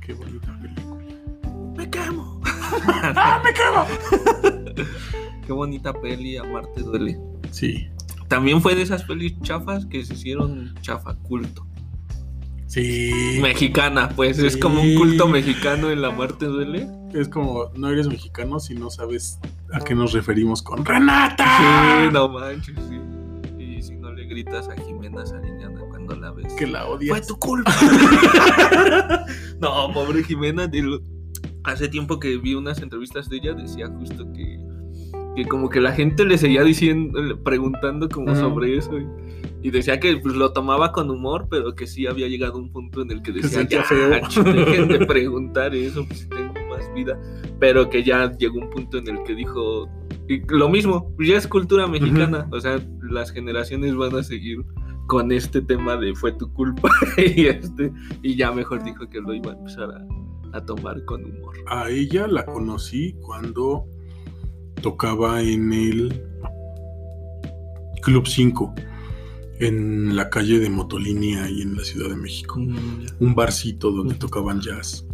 [0.00, 1.04] Qué bonita película.
[1.76, 2.40] Me quemo.
[3.02, 4.86] ¡Ah, me quedo!
[5.44, 7.18] Qué bonita peli, Amarte duele.
[7.50, 7.88] Sí,
[8.28, 11.66] También fue de esas pelis chafas que se hicieron chafa culto.
[12.70, 13.38] Sí.
[13.42, 16.88] Mexicana, pues es como un culto mexicano en la Amarte duele.
[17.12, 19.38] Es como, no eres mexicano si no sabes
[19.72, 21.44] a qué nos referimos con Renata.
[21.58, 23.00] Sí, no manches, sí.
[23.58, 26.52] Y si no le gritas a Jimena Sariñana cuando la ves.
[26.54, 27.26] Que la Fue odias.
[27.26, 27.72] tu culpa.
[29.60, 30.70] no, pobre Jimena.
[31.64, 34.58] Hace tiempo que vi unas entrevistas de ella, decía justo que,
[35.36, 38.98] que como que la gente le seguía diciendo, preguntando como sobre eso.
[38.98, 39.06] Y,
[39.62, 42.72] y decía que pues, lo tomaba con humor, pero que sí había llegado a un
[42.72, 44.10] punto en el que decía, ya, feo".
[44.22, 47.20] ch- dejen de preguntar eso, pues tengo más vida.
[47.58, 49.88] Pero que ya llegó un punto en el que dijo,
[50.28, 52.48] y lo mismo, ya es cultura mexicana.
[52.52, 54.64] O sea, las generaciones van a seguir
[55.06, 56.88] con este tema de fue tu culpa
[57.18, 61.24] y este y ya mejor dijo que lo iba a empezar a, a tomar con
[61.24, 61.56] humor.
[61.68, 63.86] A ella la conocí cuando
[64.80, 66.22] tocaba en el
[68.02, 68.74] Club 5,
[69.60, 72.56] en la calle de Motolínea y en la Ciudad de México.
[73.20, 75.06] Un barcito donde tocaban jazz.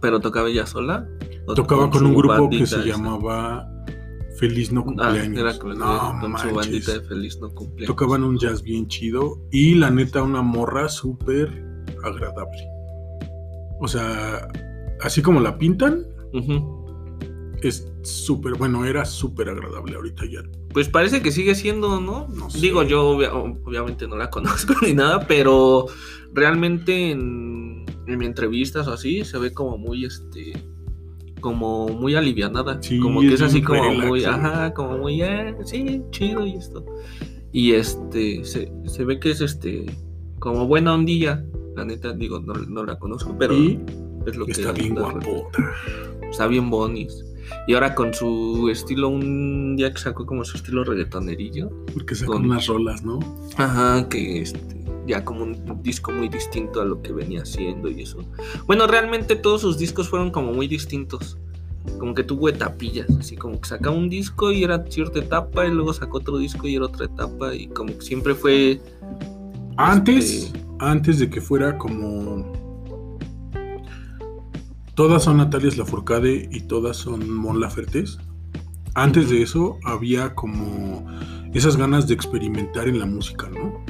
[0.00, 1.06] Pero tocaba ella sola.
[1.46, 2.84] ¿O Tocaba con un grupo que se esa?
[2.84, 3.68] llamaba
[4.38, 5.38] Feliz No Ah, Cumpleaños.
[5.38, 6.54] era con, no con su manches.
[6.54, 7.86] bandita de feliz no cumpleaños.
[7.94, 11.48] Tocaban un jazz bien chido y la neta una morra súper
[12.02, 12.66] agradable.
[13.80, 14.48] O sea,
[15.02, 16.04] así como la pintan.
[17.68, 20.40] Es súper, bueno, era súper agradable ahorita ya.
[20.72, 22.28] Pues parece que sigue siendo, ¿no?
[22.28, 22.60] No sé.
[22.60, 25.86] Digo, yo obvia- obviamente no la conozco ni nada, pero
[26.32, 30.52] realmente en, en entrevistas o así se ve como muy este
[31.40, 35.20] como muy alivianada, Sí, como que es es así como relax, muy, ajá, como muy,
[35.20, 36.86] eh, sí, chido y esto.
[37.52, 39.84] Y este, se, se ve que es este,
[40.38, 41.44] como buena ondilla,
[41.76, 43.78] la neta, digo, no, no la conozco, pero y
[44.26, 45.58] es lo que está bien guapota.
[46.30, 47.22] está bien bonis.
[47.66, 51.70] Y ahora con su estilo, un día que sacó como su estilo reggaetonerillo.
[51.92, 53.18] Porque sacó Con- unas rolas, ¿no?
[53.56, 58.02] Ajá, que este, ya como un disco muy distinto a lo que venía haciendo y
[58.02, 58.18] eso.
[58.66, 61.36] Bueno, realmente todos sus discos fueron como muy distintos.
[61.98, 65.70] Como que tuvo etapillas, así como que sacaba un disco y era cierta etapa y
[65.70, 68.80] luego sacó otro disco y era otra etapa y como que siempre fue...
[69.76, 72.52] Antes, Este- antes de que fuera como.
[74.94, 78.18] Todas son Natalias Lafourcade y todas son Mon Lafertes.
[78.94, 81.04] Antes de eso había como
[81.52, 83.84] esas ganas de experimentar en la música, ¿no?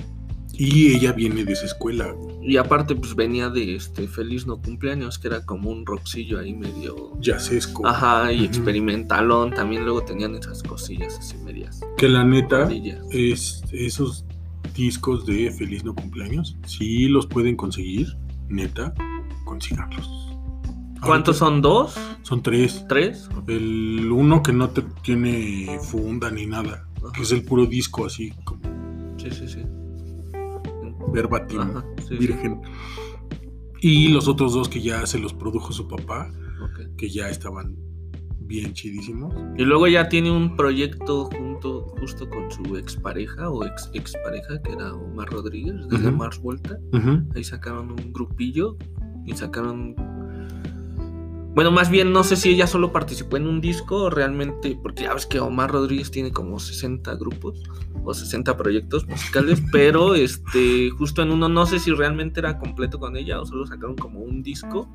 [0.56, 2.14] Y ella viene de esa escuela.
[2.40, 6.54] Y aparte, pues venía de este Feliz No Cumpleaños, que era como un rockcillo ahí
[6.54, 7.10] medio.
[7.20, 7.86] Yacesco.
[7.86, 8.44] Ajá, y Ujú.
[8.44, 9.52] experimentalón.
[9.52, 11.80] También luego tenían esas cosillas así medias.
[11.96, 12.70] Que la neta,
[13.10, 14.24] es, esos
[14.74, 18.16] discos de Feliz No Cumpleaños, si los pueden conseguir,
[18.48, 18.94] neta,
[19.44, 20.23] consíganlos.
[21.04, 21.60] ¿Cuántos son?
[21.62, 21.94] ¿Dos?
[22.22, 22.84] Son tres.
[22.88, 23.28] ¿Tres?
[23.46, 28.32] El uno que no te tiene funda ni nada, que es el puro disco así
[28.44, 28.60] como
[29.18, 29.62] Sí, sí, sí.
[31.12, 32.16] verbatim, Ajá, sí, sí.
[32.16, 32.60] virgen.
[33.80, 36.30] Y los otros dos que ya se los produjo su papá,
[36.96, 37.76] que ya estaban
[38.40, 39.34] bien chidísimos.
[39.56, 44.72] Y luego ya tiene un proyecto junto justo con su expareja o ex expareja, que
[44.72, 46.16] era Omar Rodríguez, desde Ujú.
[46.16, 46.78] Mars Vuelta.
[47.34, 48.76] Ahí sacaron un grupillo
[49.26, 49.94] y sacaron.
[51.54, 55.04] Bueno, más bien no sé si ella solo participó en un disco o realmente, porque
[55.04, 57.62] ya ves que Omar Rodríguez tiene como 60 grupos
[58.02, 62.98] o 60 proyectos musicales, pero este justo en uno no sé si realmente era completo
[62.98, 64.92] con ella o solo sacaron como un disco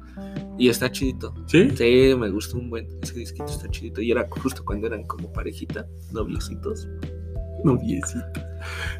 [0.58, 1.34] y está chidito.
[1.48, 1.70] ¿Sí?
[1.76, 2.88] Sí, me gustó un buen.
[3.02, 4.02] Ese disquito está chidito.
[4.02, 6.88] Y era justo cuando eran como parejita, noviecitos.
[7.64, 8.49] Noviecito.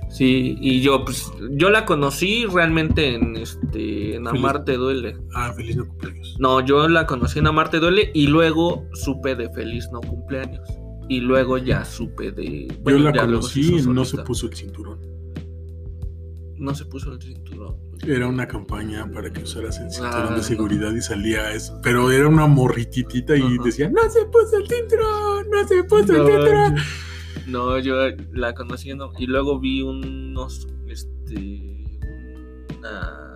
[0.10, 4.16] Sí, y yo, pues, yo la conocí realmente en este.
[4.16, 4.40] En Feliz.
[4.40, 5.18] Amarte Duele.
[5.34, 6.36] Ah, feliz no cumpleaños.
[6.40, 10.68] No, yo la conocí en Amarte Duele y luego supe de Feliz No Cumpleaños.
[11.08, 12.68] Y luego ya supe de.
[12.68, 15.00] Yo bueno, la ya luego conocí y no se puso el cinturón.
[16.58, 17.78] No se puso el cinturón.
[18.06, 20.44] Era una campaña para que usaras el cinturón Ah, de no.
[20.44, 21.80] seguridad y salía eso.
[21.82, 23.64] Pero era una morrititita y Ajá.
[23.64, 26.76] decía, no se puso el cinturón, no se puso el cinturón.
[26.76, 26.82] No,
[27.80, 27.96] yo
[28.32, 31.86] la conocí no, y luego vi unos, este,
[32.78, 33.30] una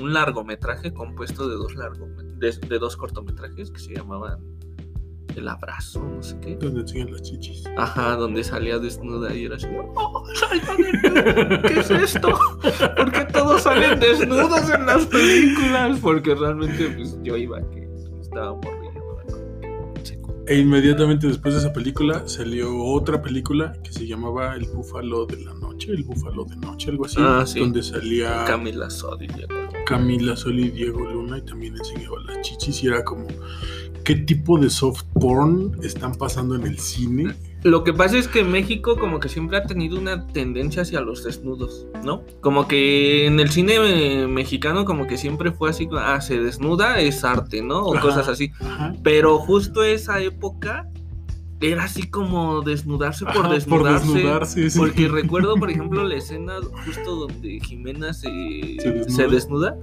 [0.00, 4.40] un largometraje compuesto de dos largo, de, de dos cortometrajes que se llamaban
[5.36, 6.56] El abrazo, no sé qué.
[6.56, 7.64] Donde enseñan las chichis.
[7.76, 11.62] Ajá, donde salía desnuda y era así, ¡Oh, sálvame!
[11.62, 12.38] ¿Qué es esto?
[12.96, 15.98] ¿Por qué todos salen desnudos en las películas?
[16.00, 17.88] Porque realmente pues yo iba que
[18.20, 18.81] estaba morrido.
[20.46, 25.40] E inmediatamente después de esa película salió otra película que se llamaba El Búfalo de
[25.40, 27.16] la Noche, El Búfalo de Noche, algo así.
[27.20, 27.60] Ah, sí.
[27.60, 29.28] Donde salía Camila Sodi.
[29.86, 33.26] Camila Sol y Diego Luna y también enseñaba las chichis y era como,
[34.04, 37.34] ¿qué tipo de soft porn están pasando en el cine?
[37.62, 41.22] Lo que pasa es que México como que siempre ha tenido una tendencia hacia los
[41.22, 42.22] desnudos, ¿no?
[42.40, 46.98] Como que en el cine eh, mexicano como que siempre fue así, ah, se desnuda,
[47.00, 47.82] es arte, ¿no?
[47.82, 48.02] O Ajá.
[48.02, 48.52] cosas así.
[48.60, 48.94] Ajá.
[49.02, 50.88] Pero justo esa época
[51.62, 54.06] era así como desnudarse por Ajá, desnudarse.
[54.12, 54.78] desnudarse, sí.
[54.78, 58.28] Porque recuerdo, por ejemplo, la escena justo donde Jimena se,
[58.80, 59.08] Se desnuda.
[59.16, 59.76] se desnuda.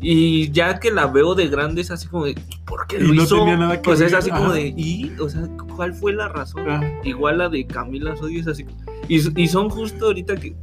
[0.00, 2.34] Y ya que la veo de grande es así como de,
[2.66, 3.38] ¿por qué Y lo no hizo?
[3.38, 5.10] tenía nada que pues es así como de, ¿y?
[5.20, 6.64] O sea, ¿cuál fue la razón?
[6.68, 8.64] Ah, Igual la de Camila Sodi es así.
[9.08, 10.54] Y, y son justo ahorita que,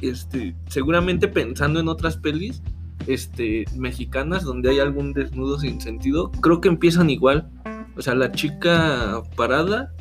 [0.00, 2.62] este, seguramente pensando en otras pelis,
[3.06, 7.50] este, mexicanas donde hay algún desnudo sin sentido, creo que empiezan igual.
[7.96, 9.92] O sea, la chica parada,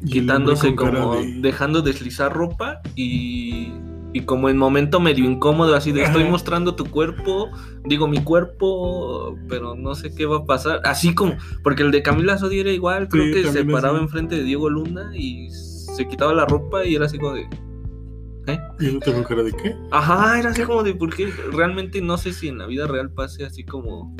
[0.00, 3.72] y quitándose como, de- dejando deslizar ropa y,
[4.12, 7.48] y como en momento medio incómodo, así de estoy mostrando tu cuerpo,
[7.84, 10.80] digo mi cuerpo, pero no sé qué va a pasar.
[10.84, 14.44] Así como, porque el de Camila Sodi era igual, creo que se paraba enfrente de
[14.44, 17.48] Diego Luna y se quitaba la ropa y era así como de...
[18.46, 18.60] ¿eh?
[18.78, 19.74] ¿Y otro con cara de qué?
[19.90, 23.44] Ajá, era así como de porque realmente no sé si en la vida real pase
[23.44, 24.14] así como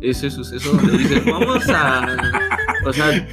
[0.00, 2.16] ese suceso donde dices, vamos a,
[2.84, 3.28] o sea,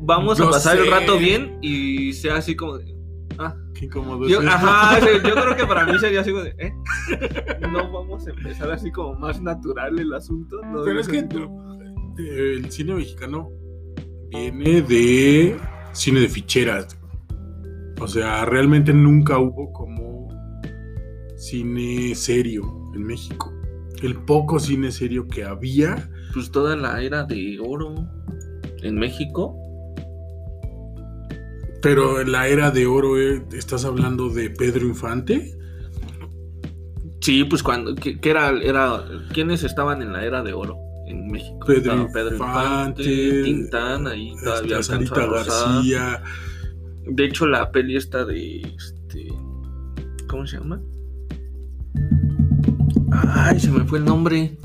[0.00, 2.94] vamos a pasar el rato bien y sea así como de,
[3.38, 6.42] ah, Qué incómodo yo, es ajá, sí, yo creo que para mí sería así como
[6.44, 6.72] de, ¿eh?
[7.72, 10.84] No vamos a empezar así como más natural el asunto, ¿no?
[10.84, 11.26] Pero es que
[12.18, 13.50] el cine mexicano
[14.30, 15.56] viene de
[15.92, 16.98] cine de ficheras.
[18.00, 20.28] O sea, realmente nunca hubo como
[21.36, 23.52] cine serio en México.
[24.02, 27.94] El poco cine serio que había, Pues toda la era de oro
[28.82, 29.56] en México,
[31.82, 35.56] pero en la era de oro, eh, estás hablando de Pedro Infante.
[37.20, 40.76] sí, pues cuando, que, que era, era, ¿quiénes estaban en la era de oro?
[41.06, 41.58] En México.
[41.66, 45.52] Pedro Estaba Infante, Tintán, ahí todavía Está alcanzó Sarita.
[45.72, 46.22] García.
[47.06, 49.28] De hecho, la peli esta de este.
[50.28, 50.80] ¿Cómo se llama?
[53.12, 54.56] Ay, se me fue el nombre.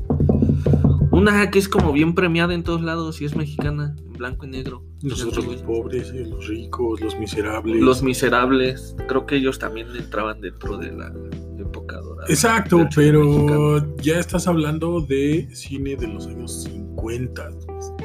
[1.12, 4.50] Una que es como bien premiada en todos lados y es mexicana, en blanco y
[4.50, 4.84] negro.
[5.02, 7.82] Nosotros los pobres, eh, los ricos, los miserables.
[7.82, 11.14] Los miserables, creo que ellos también entraban dentro de la
[11.58, 12.28] época dorada.
[12.28, 17.50] Exacto, pero ya estás hablando de cine de los años 50.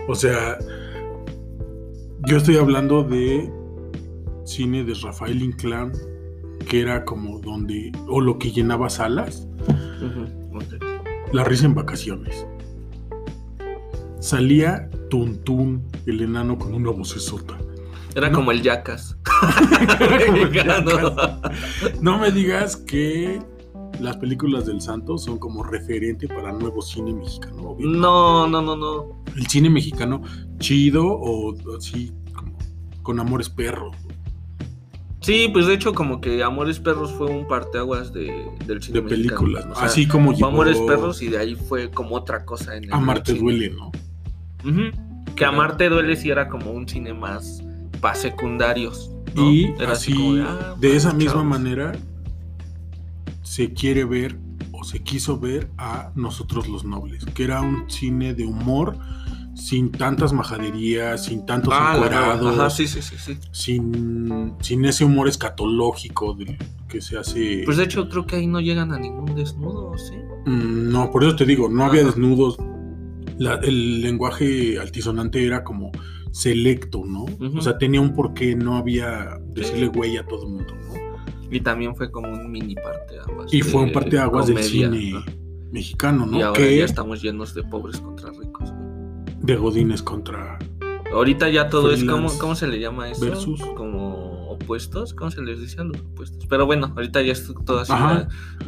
[0.07, 0.59] O sea,
[2.26, 3.50] yo estoy hablando de
[4.44, 5.92] cine de Rafael Inclán,
[6.68, 11.33] que era como donde, o lo que llenaba salas, Ujú, ok.
[11.33, 12.46] La risa en vacaciones.
[14.18, 17.57] Salía Tuntún, el enano con una vocesota.
[18.14, 18.38] Era No.
[18.38, 19.16] como el Yacas.
[22.01, 23.40] No me digas que
[24.01, 27.70] las películas del Santo son como referente para nuevo cine mexicano.
[27.70, 27.87] obvio.
[27.88, 29.23] No, no, no, no.
[29.37, 30.23] El cine mexicano
[30.59, 32.53] chido o así como
[33.03, 33.96] con amores perros.
[35.30, 39.08] Sí, pues de hecho como que Amores Perros fue un parteaguas de, del cine De
[39.08, 39.64] películas.
[39.70, 42.84] O sea, así como llegó Amores Perros y de ahí fue como otra cosa en
[42.84, 43.44] el Amarte cine.
[43.44, 43.92] duele, ¿no?
[44.64, 44.90] Ujú.
[45.36, 47.62] Que Amarte duele sí era como un cine más
[48.00, 49.12] para secundarios.
[49.36, 49.48] ¿no?
[49.52, 51.92] Y Era así, como de, ah, esa bueno, misma manera,
[53.44, 54.36] se quiere ver
[54.72, 58.98] o se quiso ver a Nosotros los Nobles, que era un cine de humor
[59.54, 61.92] sin tantas majaderías, sin tantos Ah,
[62.40, 63.36] Ajá, sí, sí, sí, sí.
[63.52, 66.56] sin, sin ese humor escatológico del
[66.88, 67.62] que se hace.
[67.64, 70.14] Pues de hecho creo que ahí no llegan a ningún desnudo, ¿sí?
[70.46, 72.56] Mm, no, por eso te digo, no había desnudos.
[73.38, 75.90] La- el lenguaje altisonante era como
[76.30, 77.24] selecto, ¿no?
[77.56, 80.90] O sea, tenía un porqué, no había decirle güey a todo el mundo, ¿no?
[81.50, 83.52] Y también fue como un mini parteaguas.
[83.52, 85.24] Y fue un de parteaguas del comedia, cine ¿no?
[85.72, 86.38] mexicano, ¿no?
[86.38, 88.72] Y ahora ya estamos llenos de pobres contra ricos.
[89.40, 90.59] De Godines contra
[91.12, 93.24] Ahorita ya todo es como, ¿cómo se le llama eso?
[93.24, 93.61] versus.
[93.76, 96.46] Como opuestos, ¿cómo se les dice a los opuestos?
[96.46, 97.92] Pero bueno, ahorita ya es todo así.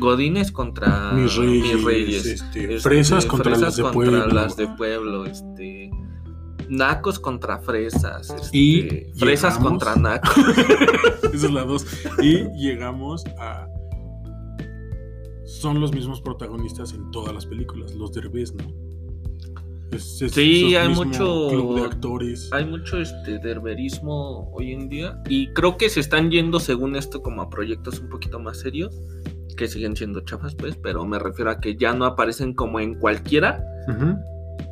[0.00, 2.26] Godines contra mis reyes, mis reyes.
[2.26, 4.26] este, Este, fresas contra fresas las de contra pueblo.
[4.26, 5.90] las de pueblo, este
[6.68, 8.82] nacos contra fresas, este, Y
[9.14, 10.36] fresas llegamos- contra nacos.
[11.32, 11.86] Esa es la dos.
[12.20, 13.68] Y llegamos a.
[15.44, 18.64] Son los mismos protagonistas en todas las películas, los derbés, ¿no?
[19.92, 22.48] Es- es- Sí, hay mucho- club de actores.
[22.52, 27.22] Hay mucho este derberismo hoy en día y creo que se están yendo según esto
[27.22, 28.98] como a proyectos un poquito más serios
[29.56, 32.94] que siguen siendo chafas pues, pero me refiero a que ya no aparecen como en
[32.94, 33.62] cualquiera,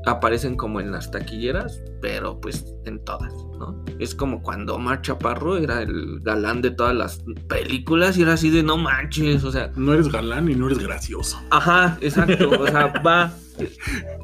[0.07, 3.85] aparecen como en las taquilleras, pero pues en todas, ¿no?
[3.99, 8.49] Es como cuando Omar Chaparro era el galán de todas las películas y era así
[8.49, 11.39] de no manches, o sea, No eres galán y no eres gracioso.
[11.51, 12.49] Ajá, exacto.
[12.59, 13.35] O sea, va.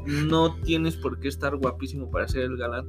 [0.07, 2.87] No tienes por qué estar guapísimo para ser el galán.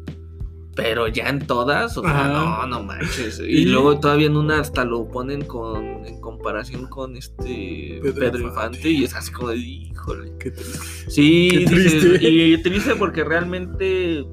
[0.75, 2.67] Pero ya en todas, o sea, Ajá.
[2.67, 3.39] no, no manches.
[3.47, 8.13] Y- Y luego todavía en una hasta lo ponen con en comparación con este Pedro
[8.13, 8.77] Pedro, Infante.
[8.77, 8.89] Infante.
[8.91, 10.33] y es así como de, híjole.
[10.39, 10.53] Qué.
[11.07, 12.29] Sí, Qué dices, triste.
[12.29, 14.23] y triste porque realmente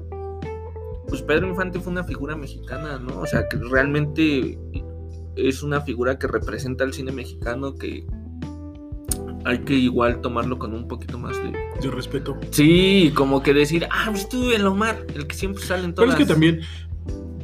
[1.07, 3.19] pues Pedro Infante fue una figura mexicana, ¿no?
[3.21, 4.57] O sea, que realmente
[5.35, 8.05] es una figura que representa al cine mexicano que
[9.45, 11.53] hay que igual tomarlo con un poquito más de...
[11.91, 12.35] Respeto.
[12.49, 16.07] Sí, como que decir, ah, pues tú, el Omar, el que siempre sale en Pero
[16.07, 16.19] todas.
[16.19, 16.61] es que también,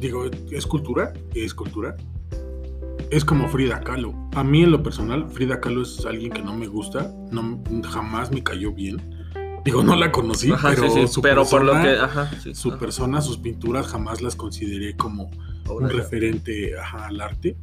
[0.00, 1.96] digo, es cultura, es cultura.
[3.10, 4.14] Es como Frida Kahlo.
[4.34, 8.32] A mí en lo personal, Frida Kahlo es alguien que no me gusta, no, jamás
[8.32, 9.00] me cayó bien.
[9.64, 12.00] Digo, no la conocí, Ajá, pero, sí, sí, su, pero por lo persona, que...
[12.00, 12.52] Ajá, sí.
[12.52, 15.30] su ajá, persona, sus pinturas jamás las consideré como
[15.70, 15.94] un ya.
[15.94, 17.56] referente al arte.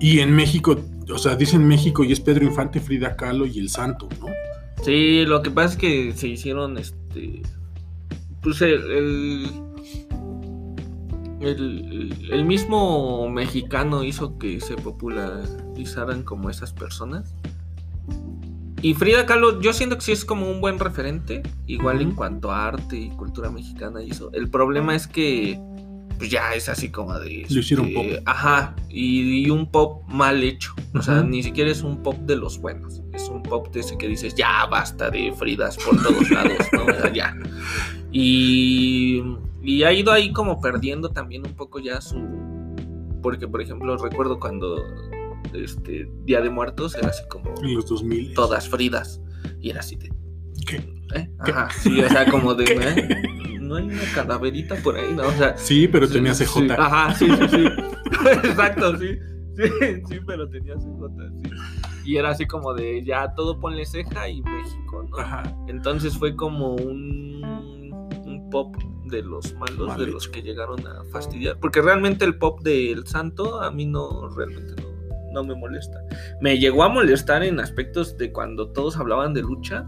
[0.00, 0.76] Y en México,
[1.12, 4.26] o sea, dicen México y es Pedro Infante, Frida Kahlo y el Santo, ¿no?
[4.82, 7.42] Sí, lo que pasa es que se hicieron este.
[8.42, 8.90] Pues el.
[8.90, 9.64] el
[11.40, 17.34] el, el mismo mexicano hizo que se popularizaran como esas personas.
[18.80, 22.50] Y Frida Kahlo, yo siento que sí es como un buen referente, igual en cuanto
[22.50, 24.30] a arte y cultura mexicana y eso.
[24.32, 25.58] El problema es que
[26.24, 27.44] pues ya es así como de...
[27.50, 28.22] Lo hicieron este, pop.
[28.24, 30.74] Ajá, y, y un pop mal hecho.
[30.94, 33.02] O sea, ni siquiera es un pop de los buenos.
[33.12, 36.84] Es un pop de ese que dices, ya basta de Fridas por todos lados, ¿no?
[36.86, 37.36] O sea, ya.
[38.10, 39.22] Y,
[39.62, 42.16] y ha ido ahí como perdiendo también un poco ya su...
[43.22, 44.82] Porque, por ejemplo, recuerdo cuando
[45.52, 48.32] este Día de Muertos era así como En los 2000.
[48.32, 49.20] todas Fridas.
[49.60, 50.10] Y era así de...
[50.66, 50.76] ¿Qué?
[51.16, 51.28] ¿eh?
[51.38, 52.64] Ajá, sí, o sea, como de...
[52.64, 53.53] ¿eh?
[53.64, 55.26] No hay una calaverita por ahí, ¿no?
[55.26, 55.56] O sea...
[55.56, 56.72] Sí, pero sí, tenía sí, CJ.
[56.78, 57.64] Ajá, sí, sí, sí.
[58.44, 59.18] Exacto, sí.
[59.56, 59.62] Sí,
[60.08, 61.08] sí, pero tenía CJ,
[61.42, 61.50] sí.
[62.04, 65.16] Y era así como de ya todo ponle ceja y México, ¿no?
[65.18, 65.42] Ajá.
[65.68, 67.42] Entonces fue como un,
[68.26, 70.12] un pop de los malos, Mal de hecho.
[70.12, 71.58] los que llegaron a fastidiar.
[71.60, 75.98] Porque realmente el pop del santo a mí no, realmente no, no me molesta.
[76.40, 79.86] Me llegó a molestar en aspectos de cuando todos hablaban de lucha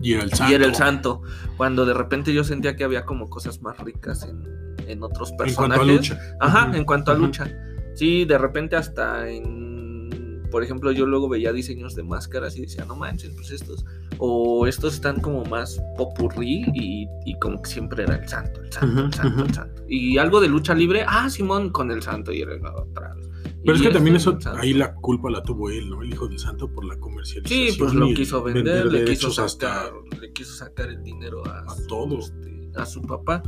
[0.00, 0.50] Y era el Santo.
[0.52, 1.22] y era el santo.
[1.56, 4.44] Cuando de repente yo sentía que había como cosas más ricas en,
[4.88, 5.56] en otros En personajes.
[5.56, 6.18] cuanto a lucha.
[6.40, 7.50] Ajá, en cuanto a lucha.
[7.94, 10.42] Sí, de repente hasta en.
[10.50, 13.84] Por ejemplo, yo luego veía diseños de máscaras y decía, no manches, pues estos.
[14.18, 18.72] O estos están como más popurrí y, y como que siempre era el santo, el
[18.72, 19.82] santo, el santo, el santo.
[19.88, 23.14] Y algo de lucha libre, ah, Simón con el santo y era otra.
[23.14, 23.27] vez.
[23.64, 26.02] Pero es que también este eso, ahí la culpa la tuvo él, ¿no?
[26.02, 27.72] El hijo del santo por la comercialización.
[27.72, 31.60] Sí, pues lo quiso vender vender, le quiso sacar, le quiso sacar el dinero a,
[31.60, 32.18] A su, todo.
[32.18, 33.42] este, a su papá.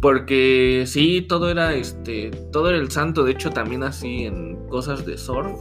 [0.00, 3.22] Porque sí, todo era este, todo era el santo.
[3.22, 5.60] De hecho, también así en cosas de surf,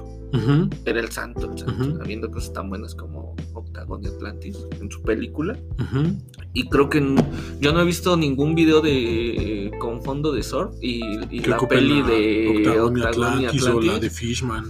[0.86, 2.00] Era el santo, el santo.
[2.02, 5.58] Habiendo cosas tan buenas como Octagon y Atlantis en su película.
[6.54, 7.16] Y creo que
[7.60, 11.00] yo no he visto ningún video de con fondo de surf y,
[11.48, 14.02] la peli la de Octagon y y Atlantis o la Atlantis.
[14.02, 14.66] de Fishman.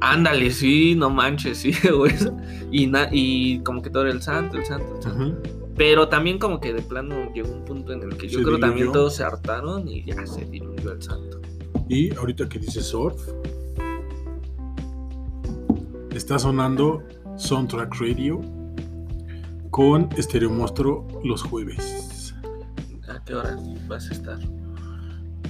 [0.00, 2.36] Ándale, sí, no manches, sí, o eso.
[2.70, 5.40] Y, na- y como que todo era el santo, el santo, el santo.
[5.76, 8.58] Pero también como que de plano llegó un punto en el que yo Se creo
[8.58, 8.92] también diluyó.
[8.92, 11.40] todos se hartaron y ya se diluyó el santo.
[11.88, 13.18] Y ahorita que dice surf,
[16.16, 17.02] está sonando
[17.36, 18.40] Soundtrack Radio
[19.70, 22.34] con Stereo Monstruo los jueves.
[23.08, 23.58] ¿A qué hora
[23.88, 24.38] vas a estar?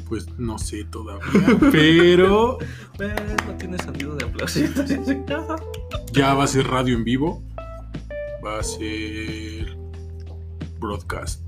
[0.08, 2.58] Pues no sé todavía, pero
[2.98, 4.90] no tiene sentido de aplausitos.
[6.12, 7.42] ya va a ser radio en vivo.
[8.44, 9.76] Va a ser
[10.78, 11.43] broadcast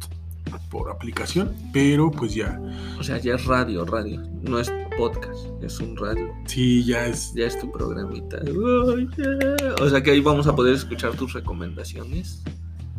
[0.70, 2.60] por aplicación, pero pues ya,
[2.98, 4.22] o sea, ya es radio, radio.
[4.42, 6.32] No es podcast, es un radio.
[6.46, 8.40] sí, ya es Ya es tu programita.
[8.44, 9.74] Yeah.
[9.80, 12.42] O sea que ahí vamos a poder escuchar tus recomendaciones.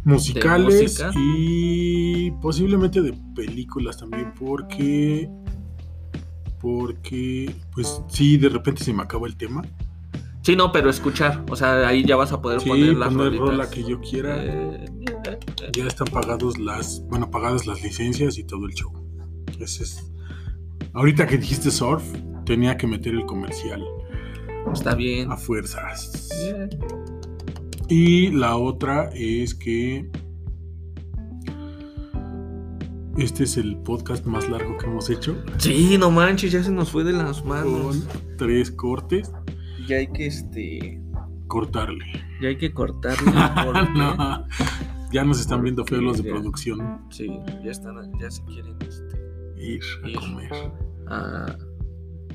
[0.04, 5.30] musicales y posiblemente de películas también porque
[6.62, 9.64] porque pues sí de repente se me acaba el tema
[10.48, 11.44] Sí, no, pero escuchar.
[11.50, 13.48] O sea, ahí ya vas a poder sí poner las poner rolitas.
[13.50, 14.86] rola que yo quiera Eh,
[15.74, 18.92] ya están pagados las bueno pagadas las licencias y todo el show
[19.60, 20.10] ese es
[20.94, 22.02] ahorita que dijiste surf
[22.46, 23.84] tenía que meter el comercial
[24.74, 25.30] Está bien.
[25.32, 26.70] a fuerzas Yeah.
[27.90, 30.10] y la otra es que
[33.18, 36.92] este es el podcast más largo que hemos hecho Sí, no manches, ya se nos
[36.92, 37.98] fue de las manos.
[37.98, 39.32] con tres cortes
[39.88, 41.02] Ya hay que este.
[41.48, 42.06] cortarle.
[42.42, 43.32] Ya hay que cortarle
[43.66, 44.46] porque- No,
[45.12, 46.32] ya nos están viendo feos los de Ya.
[46.36, 47.00] producción.
[47.10, 47.28] Sí,
[47.64, 49.18] ya están, ya se quieren este,
[49.58, 50.16] Ir a Ir.
[50.20, 50.52] comer.
[51.08, 51.56] a,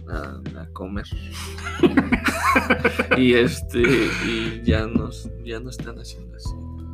[0.09, 1.05] a, a comer.
[3.19, 3.81] y este,
[4.27, 6.51] y ya nos, ya no están haciendo así.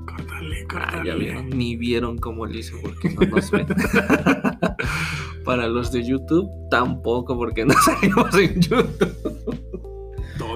[0.07, 1.19] Córtale, Ah, ya córtale.
[1.19, 3.67] vieron, ni vieron cómo le hice porque no nos ven.
[5.45, 9.68] Para los de YouTube, tampoco porque no salimos en YouTube.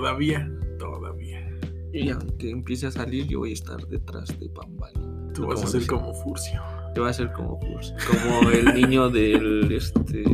[0.03, 0.51] Todavía,
[0.81, 1.49] todavía.
[1.93, 4.99] Y aunque empiece a salir, yo voy a estar detrás de Pambali.
[5.33, 6.61] Tú vas a ser como Furcio.
[6.97, 10.25] Yo voy a ser como Furs, como el niño del este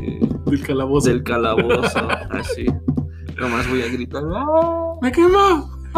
[0.47, 1.11] Del calabozo.
[1.11, 2.64] del calabozo, así.
[3.39, 4.23] Nomás voy a gritar.
[4.35, 4.95] ¡Ah!
[5.03, 5.71] ¡Me quemo!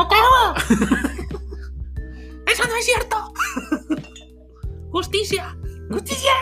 [2.47, 3.17] ¡Eso no es cierto!
[4.91, 5.57] ¡Justicia!
[5.93, 6.33] ¡Justicia!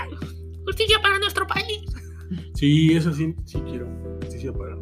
[0.65, 1.85] ¡Justicia para nuestro país!
[2.55, 3.87] Sí, eso sí, sí quiero.
[4.23, 4.78] Justicia para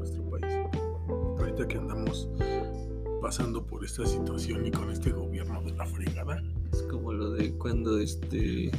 [3.26, 6.40] pasando por esta situación y con este gobierno de la fregada.
[6.72, 8.70] Es como lo de cuando este.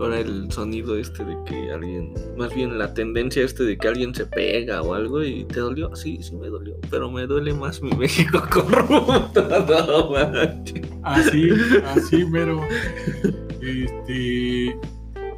[0.00, 2.14] Ahora el sonido este de que alguien.
[2.38, 5.94] Más bien la tendencia este de que alguien se pega o algo y te dolió.
[5.94, 6.78] Sí, sí me dolió.
[6.90, 9.46] Pero me duele más mi México corrupto.
[9.86, 10.88] No manches.
[11.02, 11.50] Así,
[11.84, 12.62] así, mero.
[13.60, 14.80] Este.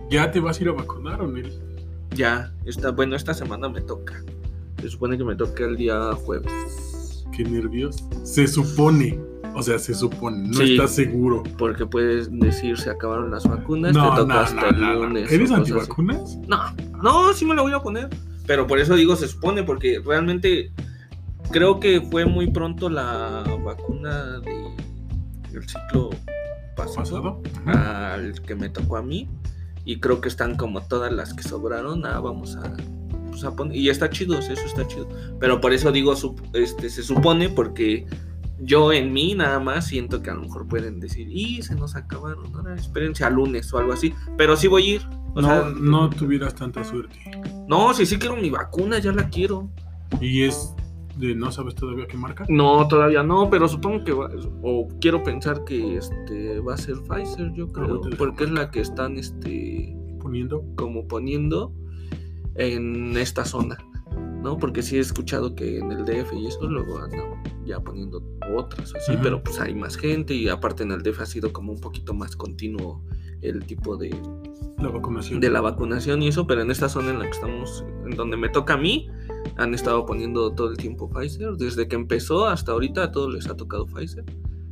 [0.09, 1.53] ¿Ya te vas a ir a vacunar o Nel?
[2.15, 4.23] Ya, está, bueno, esta semana me toca.
[4.81, 6.88] Se supone que me toca el día jueves.
[7.39, 8.05] Qué nervios.
[8.25, 9.17] Se supone.
[9.55, 10.49] O sea, se supone.
[10.49, 10.73] No Sí.
[10.73, 11.45] estás seguro.
[11.57, 15.31] Porque puedes decir se acabaron las vacunas, No, te toca no, hasta no, el lunes.
[15.31, 16.37] ¿Eres antivacunas?
[16.49, 16.59] No,
[17.01, 18.09] no, sí me la voy a poner.
[18.45, 20.73] Pero por eso digo se supone, porque realmente
[21.53, 24.75] creo que fue muy pronto la vacuna de
[25.55, 26.11] el ciclo
[26.77, 27.43] pasado, ¿Pasado?
[27.67, 29.29] al que me tocó a mí.
[29.85, 32.05] Y creo que están como todas las que sobraron.
[32.05, 32.75] Ah, vamos a,
[33.41, 33.77] pues, a poner.
[33.77, 35.09] Y está chido, eso está chido.
[35.41, 36.15] Pero por eso digo,
[36.55, 38.07] este, se supone, porque
[38.61, 41.95] yo en mí nada más siento que a lo mejor pueden decir, y se nos
[41.95, 44.13] acabaron, ahora espérense al lunes o algo así.
[44.37, 45.03] Pero sí voy a ir.
[45.35, 47.19] O no, sea, no tuvieras tanta suerte.
[47.69, 49.69] no, sí, sí quiero mi vacuna, ya la quiero.
[50.21, 50.75] Y es
[51.17, 52.45] de no sabes todavía qué marca.
[52.49, 54.31] No, todavía no, pero supongo que va,
[54.63, 58.81] o quiero pensar que este va a ser Pfizer, yo creo, porque es la que
[58.81, 60.65] están este Poniendo.
[60.77, 61.73] como poniendo
[62.59, 63.79] en esta zona,
[64.43, 64.59] ¿no?
[64.59, 68.23] Porque sí he escuchado que en el DF y eso luego andan ya poniendo
[68.57, 71.73] otras así, pero pues hay más gente y aparte en el DF ha sido como
[71.73, 73.03] un poquito más continuo
[73.43, 74.11] el tipo de,
[74.79, 75.41] La vacunación.
[75.41, 78.37] de la vacunación y eso, pero en esta zona en la que estamos, en donde
[78.37, 79.09] me toca a mí,
[79.57, 81.57] han estado poniendo todo el tiempo Pfizer.
[81.57, 84.25] Desde que empezó hasta ahorita a todos les ha tocado Pfizer.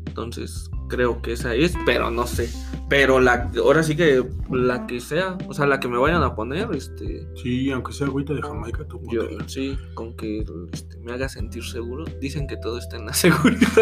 [0.06, 2.48] Entonces, creo que esa es, pero no sé.
[2.88, 6.36] Pero la, ahora sí que la que sea, o sea, la que me vayan a
[6.36, 11.12] poner, este, Sí, aunque sea agüita de Jamaica, tú yo, sí, con que este, me
[11.12, 12.04] haga sentir seguro.
[12.20, 13.12] Dicen que todo está en la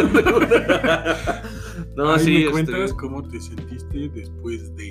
[0.05, 1.43] seguridad.
[1.97, 4.89] no, Ahí sí, me este, cuentas cómo te sentiste después de...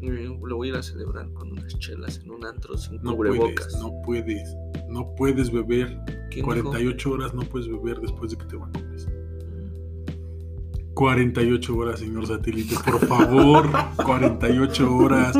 [0.00, 3.66] lo voy a ir a celebrar con unas chelas en un antro sin No cubrebocas.
[3.66, 4.56] puedes, no puedes,
[4.88, 5.96] no puedes beber.
[6.30, 6.70] ¿Quién dijo?
[6.70, 9.06] 48 horas no puedes beber después de que te vacunes.
[10.94, 13.70] 48 horas, señor satélite, por favor.
[13.96, 15.36] 48 horas.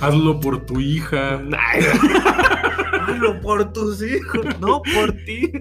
[0.00, 1.42] Hazlo por tu hija.
[3.06, 5.52] Hazlo por tus hijos, no por ti.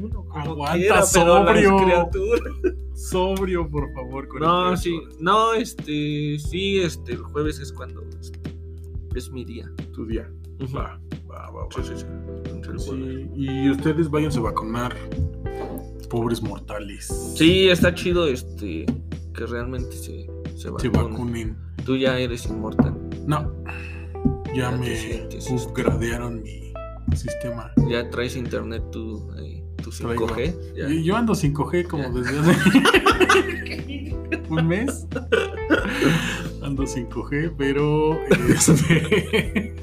[0.00, 2.10] Uno como Aguanta, quiera, sobrio.
[2.94, 4.28] Sobrio, por favor.
[4.40, 5.16] No, 48 sí, horas.
[5.20, 8.38] no, este, sí, este, el jueves es cuando este,
[9.14, 9.70] es mi día.
[9.94, 10.30] Tu día.
[10.74, 11.00] Va,
[11.38, 11.50] va.
[11.50, 11.66] va.
[11.74, 12.04] Sí, sí, sí.
[12.50, 13.28] Entre el jueves.
[13.34, 14.94] Sí, y ustedes váyanse a vacunar.
[16.10, 17.06] Pobres mortales.
[17.36, 18.86] Sí, está chido, este,
[19.34, 20.26] que realmente se,
[20.56, 20.92] se Se vacunen.
[21.12, 21.56] vacunen.
[21.84, 22.94] Tú ya eres inmortal.
[23.26, 23.52] No.
[24.54, 25.38] Ya me este.
[25.54, 26.72] upgradearon mi
[27.14, 27.70] sistema.
[27.88, 30.26] Ya traes internet tú, ahí, tu Traigo.
[30.28, 30.54] 5G.
[30.76, 30.88] Ya.
[30.88, 32.10] Y Yo ando 5G como Ya.
[32.10, 34.12] desde hace
[34.48, 35.06] un mes.
[36.62, 38.18] Ando 5G, pero
[38.48, 39.74] este,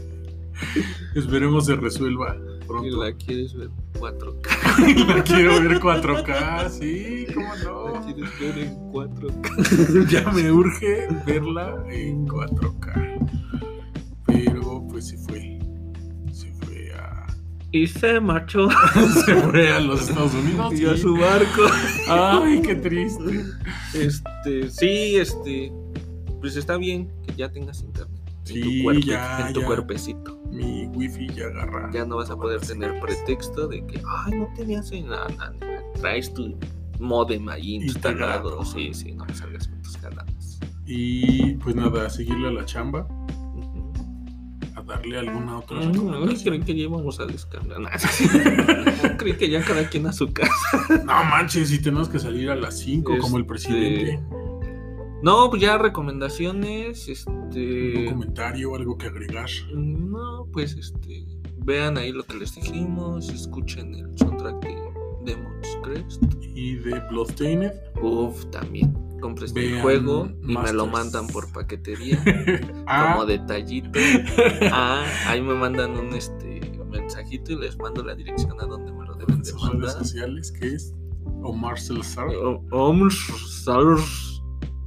[1.15, 3.03] esperemos se resuelva Y pronto.
[3.03, 5.07] la quieres ver 4K.
[5.15, 8.05] La quiero ver 4K, sí, cómo La no.
[8.05, 10.07] quieres ver en 4K.
[10.09, 13.29] Ya me urge verla en 4K.
[14.27, 15.59] Pero pues se fue.
[16.31, 17.25] Se fue a.
[17.71, 18.67] Y se marchó.
[19.25, 20.73] Se fue a los Estados Unidos.
[20.79, 21.61] Y a y- su barco.
[22.09, 23.45] Ay, qué triste.
[23.93, 25.71] Este, sí, este,
[26.41, 28.14] pues está bien que ya tengas internet.
[28.53, 29.65] En tu, ya, en tu ya.
[29.65, 30.39] cuerpecito.
[30.51, 31.89] Mi wifi ya agarra.
[31.93, 35.53] Ya no vas a poder tener pretexto de que, ay, no tenías en la, la-
[35.99, 36.57] traes tu
[36.99, 38.63] modem ahí instalado.
[38.63, 40.59] Sí, sí, no me salgas con tus jaladas.
[40.85, 43.07] Y pues nada, a seguirle a la chamba,
[44.75, 46.39] a darle alguna otra Ay, recomendación.
[46.43, 47.79] creen que ya íbamos a descargar.
[47.79, 47.89] Nah,
[49.17, 50.49] Creen que ya cada quien a su casa.
[51.05, 54.23] No manches, si tenemos que salir a las 5 como el Este, presidente.
[55.25, 58.05] No, pues ya recomendaciones, Un este...
[58.11, 59.49] comentario, algo que agregar.
[59.73, 61.25] No, pues este.
[61.57, 63.29] Vean ahí lo que les dijimos.
[63.29, 64.75] Escuchen el soundtrack de
[65.25, 66.21] Demon's Crest.
[66.55, 67.71] Y de Bloodstained.
[68.03, 68.93] Uf, también.
[69.19, 72.23] Compré este Vean juego y me lo mandan por paquetería.
[72.85, 73.99] ah, Como detallito.
[74.71, 76.61] Ah, ahí me mandan un este
[76.91, 79.73] mensajito y les mando la dirección a donde me lo deben en de sus redes
[79.73, 79.91] mandar.
[79.91, 80.93] sociales, que es
[81.41, 82.27] Omar Salazar.
[82.27, 83.17] O- Oms,
[83.63, 84.34] Salurs,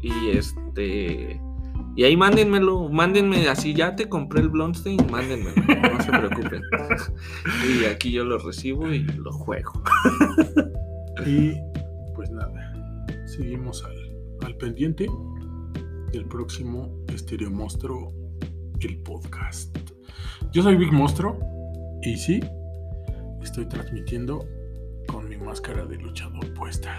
[0.02, 1.40] Y este.
[1.96, 6.62] Y ahí mándenmelo, mándenme así, ya te compré el Blonstein, mándenmelo, no se preocupen.
[7.66, 9.82] Y aquí yo lo recibo y lo juego.
[11.26, 11.54] Y
[12.14, 15.08] pues nada, seguimos al, al pendiente
[16.12, 18.12] del próximo Estereo Monstruo,
[18.80, 19.76] el podcast.
[20.52, 21.38] Yo soy Big Monstruo
[22.02, 22.40] y sí,
[23.42, 24.46] estoy transmitiendo
[25.08, 26.96] con mi máscara de luchador puesta.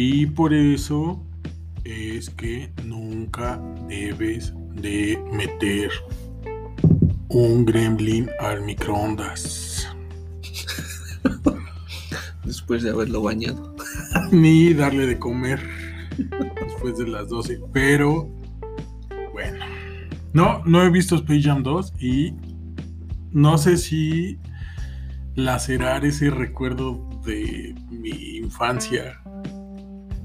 [0.00, 1.20] Y por eso
[1.84, 5.90] es que nunca debes de meter
[7.28, 9.67] un gremlin al microondas.
[12.44, 13.74] Después de haberlo bañado.
[14.32, 15.60] Ni darle de comer
[16.18, 17.60] después de las 12.
[17.72, 18.28] Pero
[19.32, 19.64] bueno.
[20.32, 22.34] No, no he visto Space Jam 2 y
[23.32, 24.38] no sé si
[25.34, 29.20] lacerar ese recuerdo de mi infancia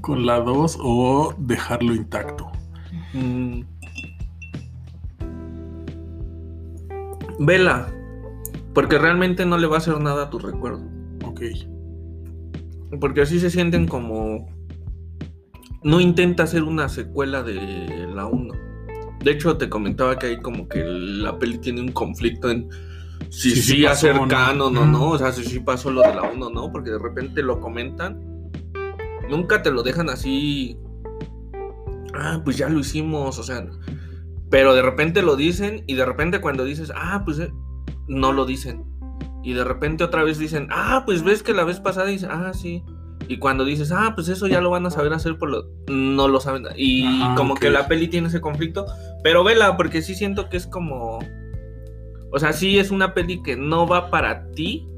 [0.00, 2.50] con la 2 o dejarlo intacto.
[3.14, 3.62] Mm.
[7.40, 7.92] Vela,
[8.74, 10.93] porque realmente no le va a hacer nada a tu recuerdo.
[11.34, 13.00] Ok.
[13.00, 14.46] Porque así se sienten como...
[15.82, 18.54] No intenta hacer una secuela de la 1.
[19.22, 22.70] De hecho, te comentaba que hay como que la peli tiene un conflicto en
[23.30, 24.28] si Sí, sí, sí hacer ¿no?
[24.28, 25.10] canon o no.
[25.10, 26.72] O sea, si sí pasó lo de la 1 no.
[26.72, 28.18] Porque de repente lo comentan.
[29.28, 30.78] Nunca te lo dejan así...
[32.14, 33.38] Ah, pues ya lo hicimos.
[33.38, 33.66] O sea...
[34.50, 37.52] Pero de repente lo dicen y de repente cuando dices, ah, pues eh",
[38.06, 38.84] no lo dicen.
[39.44, 42.52] Y de repente otra vez dicen, ah, pues ves que la vez pasada dice, ah,
[42.54, 42.82] sí.
[43.28, 45.70] Y cuando dices, ah, pues eso ya lo van a saber hacer por lo...
[45.86, 46.64] No lo saben.
[46.76, 48.86] Y Ajá, como que la peli tiene ese conflicto.
[49.22, 51.18] Pero vela, porque sí siento que es como...
[52.32, 54.88] O sea, sí es una peli que no va para ti,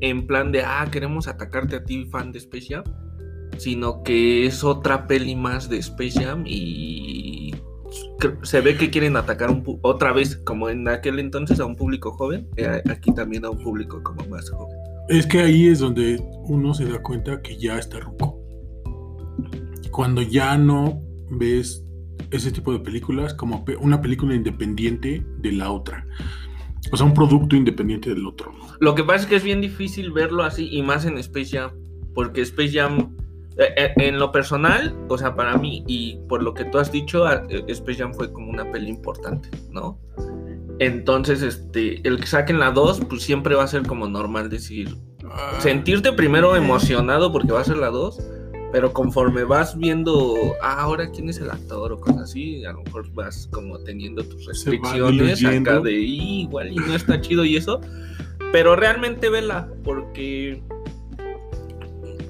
[0.00, 2.84] en plan de, ah, queremos atacarte a ti, fan de Space Jam,
[3.58, 7.54] sino que es otra peli más de Space Jam y
[8.42, 12.12] se ve que quieren atacar un otra vez, como en aquel entonces, a un público
[12.12, 14.76] joven, eh, aquí también a un público como más joven.
[15.08, 18.40] Es que ahí es donde uno se da cuenta que ya está ruco.
[19.90, 21.86] Cuando ya no ves
[22.30, 26.06] ese tipo de películas como una película independiente de la otra.
[26.92, 28.52] O sea, un producto independiente del otro.
[28.80, 31.70] Lo que pasa es que es bien difícil verlo así y más en Space Jam,
[32.14, 33.16] porque Space Jam,
[33.58, 37.64] en lo personal, o sea, para mí y por lo que tú has dicho, eh,
[37.68, 39.98] Space Jam fue como una peli importante, ¿no?
[40.78, 44.94] Entonces, este, el que saquen la 2, pues siempre va a ser como normal decir,
[45.28, 48.20] Ah, sentirte primero emocionado porque va a ser la 2,
[48.72, 52.82] pero conforme vas viendo, ah, ahora quién es el actor o cosas así, a lo
[52.82, 57.56] mejor vas como teniendo tus restricciones acá de "Y, igual y no está chido y
[57.56, 57.80] eso,
[58.52, 60.62] pero realmente vela, porque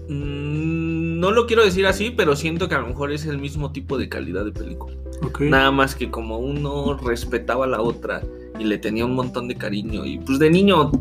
[0.09, 0.86] mm,
[1.17, 3.99] no lo quiero decir así, pero siento que a lo mejor es el mismo tipo
[3.99, 4.95] de calidad de película.
[5.23, 5.41] ok.
[5.43, 8.23] Nada más que como uno respetaba a la otra
[8.59, 10.05] y le tenía un montón de cariño.
[10.05, 10.93] Y pues de niño,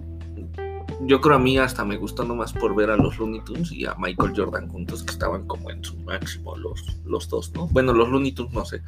[1.01, 3.86] yo creo a mí hasta me gustó nomás por ver a los Looney Tunes y
[3.86, 7.68] a Michael Jordan juntos, que estaban como en su máximo los, los dos, ¿no?
[7.68, 8.82] Bueno, los Looney Tunes no sé,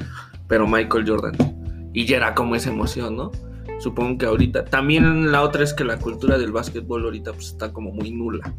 [0.47, 1.91] pero Michael Jordan.
[1.93, 3.31] Y ya era como esa emoción, ¿no?
[3.79, 4.65] Supongo que ahorita.
[4.65, 8.53] También la otra es que la cultura del básquetbol ahorita pues está como muy nula,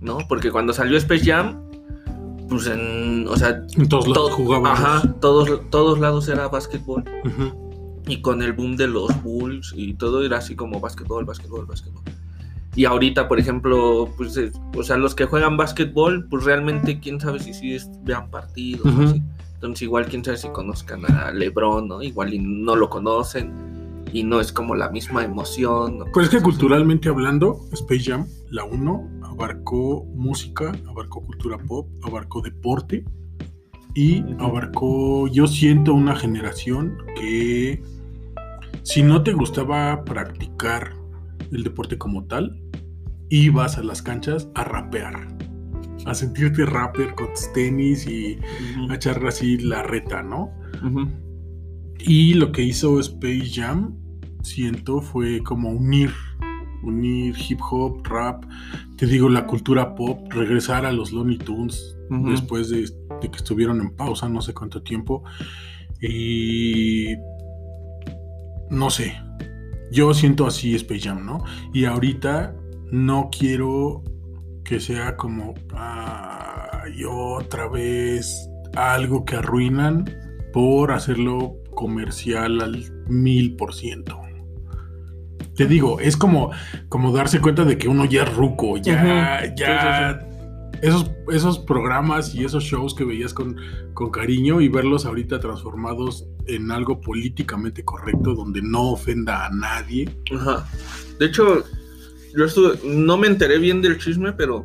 [0.00, 0.18] ¿no?
[0.28, 1.69] Porque cuando salió Space Jam,
[2.50, 4.72] pues en, o sea, En todos lados to- jugaban.
[4.72, 7.04] Ajá, todos, todos lados era básquetbol.
[7.24, 8.02] Ujú.
[8.08, 12.02] Y con el boom de los Bulls y todo era así como básquetbol, básquetbol, básquetbol.
[12.76, 17.20] Y ahorita, por ejemplo, pues, es- o sea, los que juegan básquetbol, pues realmente quién
[17.20, 19.02] sabe si sí es- vean partidos o Ujú.
[19.02, 19.22] así.
[19.54, 22.02] Entonces igual quién sabe si conozcan a LeBron, ¿no?
[22.02, 23.52] Igual y no lo conocen
[24.12, 25.98] y no es como la misma emoción.
[25.98, 26.04] ¿no?
[26.12, 29.06] Pues es que culturalmente hablando, Space Jam, la 1,
[29.40, 33.04] abarcó música, abarcó cultura pop, abarcó deporte
[33.94, 37.82] y abarcó, yo siento una generación que
[38.82, 40.94] si no te gustaba practicar
[41.52, 42.60] el deporte como tal,
[43.30, 45.28] ibas a las canchas a rapear,
[46.04, 48.38] a sentirte rapper con tus tenis y
[48.90, 50.50] a echar así la reta, ¿no?
[50.84, 51.08] Ujú.
[51.98, 53.96] Y lo que hizo Space Jam,
[54.42, 56.10] siento, fue como unir,
[56.82, 58.44] unir hip hop, rap,
[58.96, 63.80] te digo, la cultura pop, regresar a los Looney Tunes después de, de que estuvieron
[63.80, 65.22] en pausa, no sé cuánto tiempo.
[66.00, 67.14] Y
[68.70, 69.14] no sé,
[69.92, 71.44] yo siento así Space Jam, ¿no?
[71.74, 72.54] Y ahorita
[72.90, 74.02] no quiero
[74.64, 80.04] que sea como ay, otra vez algo que arruinan
[80.52, 84.20] por hacerlo comercial al mil por ciento.
[85.60, 86.52] Te digo, es como,
[86.88, 90.26] como darse cuenta de que uno ya es ruco, ya, ya.
[90.80, 93.58] Esos, esos programas y esos shows que veías con,
[93.92, 100.08] con cariño y verlos ahorita transformados en algo políticamente correcto donde no ofenda a nadie.
[100.34, 100.66] Ajá.
[101.18, 101.62] De hecho,
[102.34, 104.64] yo estuve, no me enteré bien del chisme, pero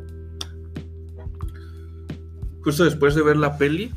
[2.62, 3.92] justo después de ver la peli,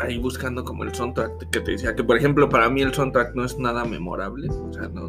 [0.00, 3.34] ahí buscando como el soundtrack que te decía que por ejemplo para mí el soundtrack
[3.34, 5.08] no es nada memorable, o sea, no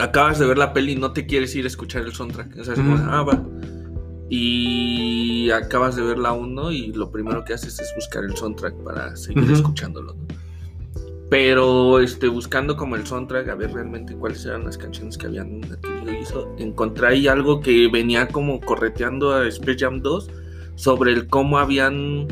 [0.00, 2.64] acabas de ver la peli y no te quieres ir a escuchar el soundtrack, o
[2.64, 3.04] sea, es como, Ujú.
[3.08, 3.42] ah, va.
[4.28, 8.74] Y acabas de ver la 1 y lo primero que haces es buscar el soundtrack
[8.82, 10.26] para seguir escuchándolo, ¿no?
[11.30, 15.60] Pero este, buscando como el soundtrack, a ver realmente cuáles eran las canciones que habían
[15.64, 20.30] adquirido y eso, encontré ahí algo que venía como correteando a Space Jam 2
[20.76, 22.28] sobre el cómo habían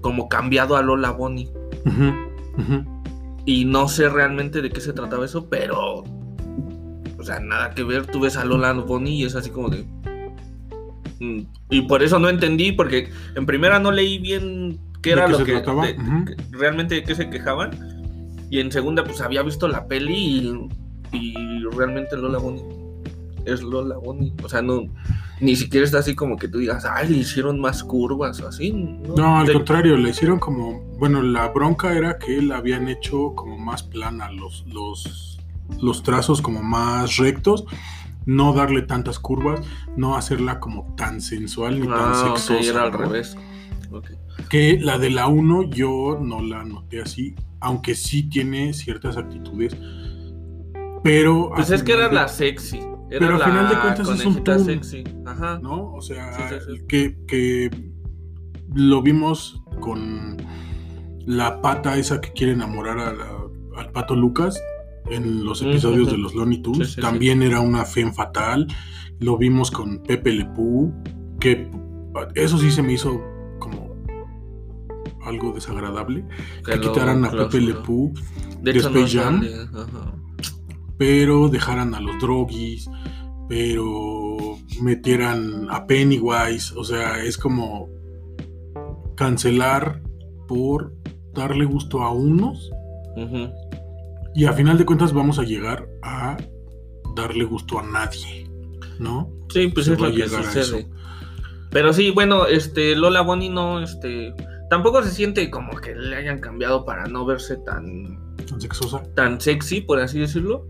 [0.00, 1.48] como cambiado a Lola Bonnie.
[3.44, 6.04] Y no sé realmente de qué se trataba eso, pero.
[7.22, 8.06] O sea, nada que ver.
[8.06, 9.84] Tú ves a Lola Bonnie y es así como de.
[11.20, 15.28] mm, Y por eso no entendí, porque en primera no leí bien qué ¿De era
[15.28, 15.62] lo que, de-
[16.26, 17.70] que- realmente de qué se quejaban.
[18.50, 20.68] Y en segunda, pues había visto la peli
[21.12, 22.64] y, y realmente Lola Bonnie
[23.46, 24.32] es Lola Bonnie.
[24.42, 24.82] O sea, no.
[25.40, 28.70] Ni siquiera está así como que tú digas, ay, le hicieron más curvas o así.
[28.72, 33.32] No, No, al contrario, le hicieron como, bueno, la bronca era que la habían hecho
[33.34, 35.31] como más plana, los, los,
[35.80, 37.64] los trazos como más rectos,
[38.26, 39.60] no darle tantas curvas,
[39.96, 42.70] no hacerla como tan sensual ni Ah, tan sexosa.
[42.70, 42.98] era al ¿no?
[42.98, 43.36] revés.
[44.48, 49.76] Que la de la 1 yo no la noté así, aunque sí tiene ciertas actitudes,
[51.02, 51.50] pero...
[51.54, 52.78] Pues es que era de- la sexy.
[53.10, 55.04] Era Pero al final de cuentas es un sexy.
[55.26, 55.58] Ajá.
[55.62, 55.92] ¿no?
[55.92, 56.86] O sea, Sí, sí, sí.
[56.88, 57.70] Que, que
[58.74, 60.38] lo vimos con
[61.26, 63.42] la pata esa que quiere enamorar a la-
[63.76, 64.58] al pato Lucas
[65.12, 66.16] en los episodios Ujú.
[66.16, 66.88] de los Looney Tunes.
[66.88, 68.66] Sí, sí, También era una femme fatal.
[69.20, 70.92] Lo vimos con Pepe Le Pew,
[71.40, 71.70] que
[72.34, 73.20] eso sí se me hizo
[73.58, 73.94] como
[75.24, 76.24] algo desagradable.
[76.64, 77.82] Que quitaran a Pepe Le clausuró.
[77.84, 78.12] Pew,
[78.62, 79.42] De de hecho, no Space Jam.
[80.98, 82.88] pero dejaran a los droguis,
[83.48, 86.74] pero metieran a Pennywise.
[86.76, 87.88] O sea, es como
[89.16, 90.02] cancelar
[90.48, 90.94] por
[91.34, 92.70] darle gusto a unos
[93.16, 93.48] Ujú.
[94.34, 96.36] Y a final de cuentas vamos a llegar a
[97.14, 98.48] darle gusto a nadie,
[98.98, 99.30] ¿no?
[99.48, 100.88] Sí, pues Se es lo que sucede.
[101.70, 104.34] Pero sí, bueno, este Lola Bonnie no, este,
[104.68, 109.02] tampoco se siente como que le hayan cambiado para no verse tan, Tan sexosa.
[109.14, 110.66] tan sexy, por así decirlo.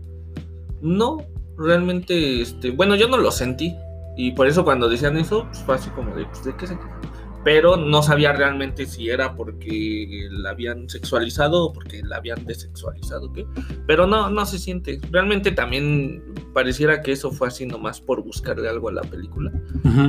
[0.81, 1.17] No,
[1.57, 3.75] realmente, este, bueno, yo no lo sentí
[4.17, 6.75] y por eso cuando decían eso, pues fue así como de, pues, ¿de qué se
[6.75, 7.01] quejan?
[7.43, 13.33] Pero no sabía realmente si era porque la habían sexualizado o porque la habían desexualizado,
[13.33, 13.45] ¿qué?
[13.85, 15.01] Pero no, no se siente.
[15.11, 16.23] Realmente también
[16.53, 19.51] pareciera que eso fue así nomás por buscarle algo a la película.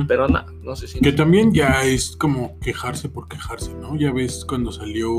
[0.07, 1.09] Pero no, no se siente.
[1.11, 3.97] Que también ya es como quejarse por quejarse, ¿no?
[3.97, 5.09] Ya ves cuando salió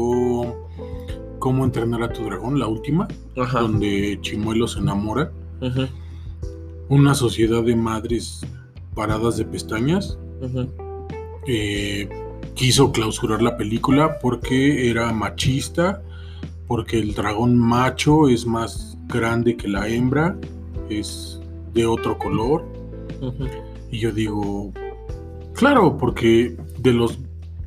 [1.39, 3.07] Cómo entrenar a tu dragón, la última,
[3.37, 3.61] Ajá.
[3.61, 5.31] donde Chimuelo se enamora.
[6.89, 8.41] Una sociedad de madres
[8.95, 10.69] paradas de pestañas ujú,
[11.47, 12.09] eh,
[12.55, 16.03] quiso clausurar la película porque era machista,
[16.67, 20.37] porque el dragón macho es más grande que la hembra,
[20.89, 21.41] es
[21.75, 22.65] de otro color.
[23.91, 24.73] Y yo digo,
[25.55, 27.19] claro, porque de los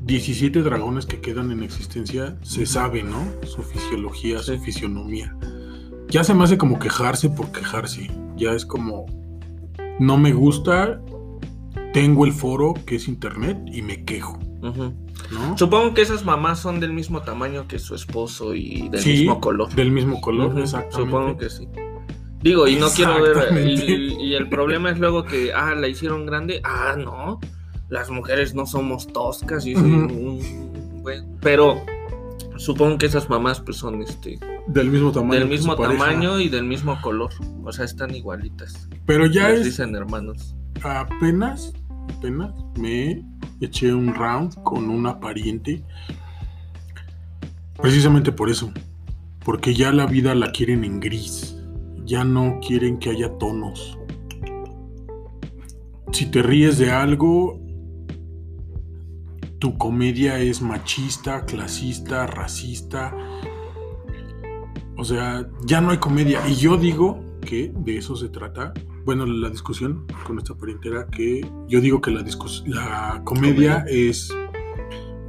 [0.01, 3.23] 17 dragones que quedan en existencia, se sabe, ¿no?
[3.45, 5.35] Su fisiología, su fisionomía.
[6.07, 8.09] Ya se me hace como quejarse por quejarse.
[8.35, 9.05] Ya es como,
[9.99, 10.99] no me gusta,
[11.93, 14.37] tengo el foro que es internet y me quejo.
[15.55, 19.39] Supongo que esas mamás son del mismo tamaño que su esposo y del Sí, mismo
[19.39, 19.73] color.
[19.73, 21.11] Del mismo color, exactamente.
[21.11, 21.67] Supongo que sí.
[22.41, 23.67] Digo, y no quiero ver.
[23.67, 26.61] Y, y el problema es luego que, ah, la hicieron grande.
[26.63, 27.39] Ah, no.
[27.89, 29.65] Las mujeres no somos toscas.
[29.65, 31.81] Y, mm, bueno, pero
[32.57, 35.39] supongo que esas mamás, pues son este Del mismo tamaño.
[35.39, 36.05] del mismo pareja.
[36.05, 37.31] tamaño y del mismo color.
[37.63, 38.87] O sea, están igualitas.
[39.05, 40.55] Pero ya Les es dicen hermanos.
[40.83, 41.73] apenas,
[42.09, 43.23] apenas me
[43.61, 45.83] eché un round con una pariente.
[47.81, 48.71] Precisamente por eso.
[49.43, 51.55] Porque ya la vida la quieren en gris.
[52.05, 53.97] Ya no quieren que haya tonos.
[56.11, 57.59] Si te ríes de algo,
[59.59, 63.15] tu comedia es machista, clasista, racista.
[64.97, 66.45] O sea, ya no hay comedia.
[66.47, 68.73] Y yo digo que de eso se trata.
[69.05, 72.23] Bueno, la discusión con esta pariente era que yo digo que la,
[72.65, 74.31] la comedia es,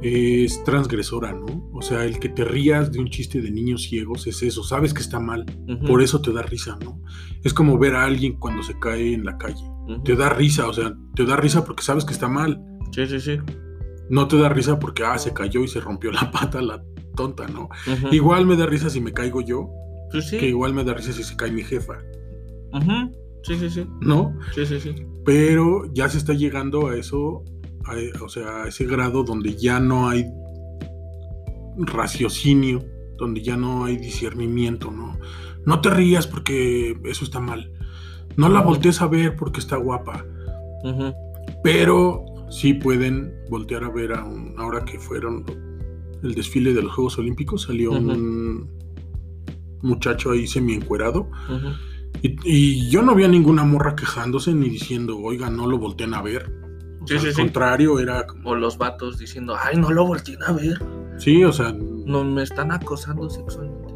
[0.01, 1.69] es transgresora, ¿no?
[1.73, 4.93] O sea, el que te rías de un chiste de niños ciegos es eso, sabes
[4.93, 5.45] que está mal,
[5.87, 7.01] por eso te da risa, ¿no?
[7.43, 9.63] Es como ver a alguien cuando se cae en la calle,
[10.03, 12.61] te da risa, o sea, te da risa porque sabes que está mal,
[12.91, 13.37] Sí, sí, sí.
[14.09, 16.83] no te da risa porque, ah, se cayó y se rompió la pata la
[17.15, 17.69] tonta, ¿no?
[18.11, 19.69] Igual me da risa si me caigo yo,
[20.11, 20.37] Pues sí.
[20.37, 21.99] que igual me da risa si se cae mi jefa,
[22.73, 23.11] Ujú.
[23.43, 23.85] Sí, sí, sí.
[24.01, 24.37] ¿no?
[24.55, 24.93] Sí, sí, sí.
[25.25, 27.43] pero ya se está llegando a eso,
[27.85, 30.25] a- o sea, a ese grado donde ya no hay
[31.77, 32.83] raciocinio,
[33.17, 35.17] donde ya no hay discernimiento, ¿no?
[35.65, 37.71] No te rías porque eso está mal.
[38.35, 40.25] No la voltees a ver porque está guapa.
[41.63, 45.45] Pero sí pueden voltear a ver a un, ahora que fueron
[46.23, 48.69] el desfile de los Juegos Olímpicos, salió un
[49.81, 51.29] muchacho ahí semi encuerado.
[51.49, 51.67] Ujú.
[52.21, 56.13] Y, y yo no vi a ninguna morra quejándose ni diciendo, oiga, no lo volteen
[56.13, 56.51] a ver.
[57.01, 57.41] O Sí, sea, sí, al sí.
[57.41, 60.79] contrario, era como, O los vatos diciendo, ay, no lo volteen a ver.
[61.17, 61.73] sí, o sea,
[62.05, 63.93] No me están acosando sexualmente.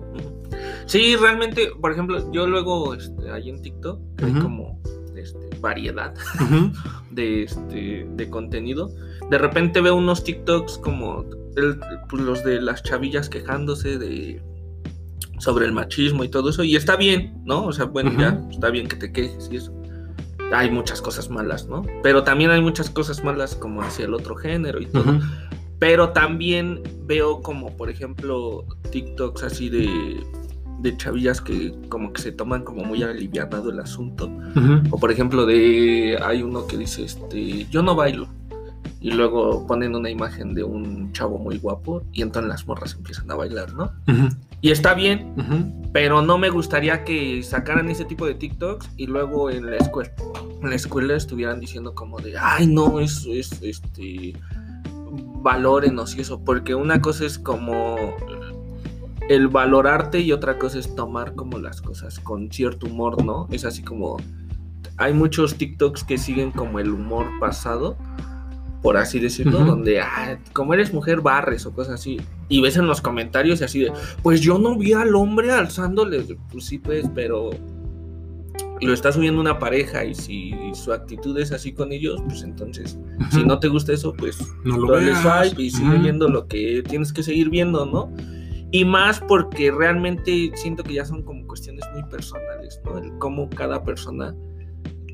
[0.88, 4.80] Sí, realmente, por ejemplo, yo luego este, ahí en TikTok que hay como
[5.16, 6.14] este, variedad
[7.12, 8.94] de, este, de contenido.
[9.32, 14.42] De repente veo unos TikToks como el- pues, los de las chavillas quejándose de
[15.40, 16.64] sobre el machismo y todo eso.
[16.64, 17.66] Y está bien, ¿no?
[17.66, 19.74] O sea, bueno, ya está bien que te quejes y eso.
[20.54, 21.84] Hay muchas cosas malas, ¿no?
[22.04, 25.20] Pero también hay muchas cosas malas como hacia el otro género y todo.
[25.80, 30.24] Pero también veo como, por ejemplo, TikToks así de,
[30.80, 34.32] de chavillas que como que se toman como muy alivianado el asunto.
[34.92, 38.28] O por ejemplo, de hay uno que dice, este, yo no bailo.
[39.02, 43.30] Y luego ponen una imagen de un chavo muy guapo y entonces las morras empiezan
[43.30, 43.92] a bailar, ¿no?
[44.08, 44.30] Ujú,
[44.66, 45.32] Y está bien,
[45.94, 50.12] pero no me gustaría que sacaran ese tipo de TikToks y luego en la escuela,
[50.60, 54.34] en la escuela estuvieran diciendo como de, ay no, es, es este,
[55.44, 57.96] valórenos y eso, porque una cosa es como
[59.30, 63.48] el valorarte y otra cosa es tomar como las cosas con cierto humor, ¿no?
[63.52, 64.18] Es así como
[64.98, 67.98] hay muchos TikToks que siguen como el humor pasado,
[68.86, 69.66] por así decirlo, Ujú.
[69.68, 73.64] donde ah, como eres mujer barres o cosas así y ves en los comentarios y
[73.64, 77.50] así de, pues yo no vi al hombre alzándole, pues sí pues, pero
[78.82, 82.96] lo está subiendo una pareja y si su actitud es así con ellos, pues entonces
[83.32, 83.48] si Ujú.
[83.48, 85.48] no te gusta eso, pues No lo dale veas.
[85.48, 86.04] swipe y sigue Ujú.
[86.04, 88.14] viendo lo que tienes que seguir viendo, ¿no?
[88.72, 93.00] Y más porque realmente siento que ya son como cuestiones muy personales, ¿no?
[93.00, 94.36] El cómo cada persona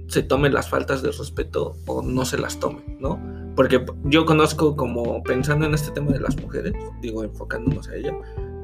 [0.07, 3.17] se tome las faltas de respeto o no se las tome, ¿no?
[3.55, 8.13] Porque yo conozco como pensando en este tema de las mujeres, digo, enfocándonos a ella,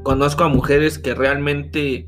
[0.03, 2.07] conozco a mujeres que realmente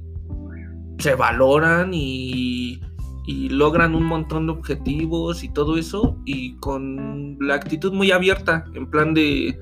[0.97, 2.81] se valoran y,
[3.25, 8.65] y logran un montón de objetivos y todo eso y con la actitud muy abierta,
[8.73, 9.57] en plan de,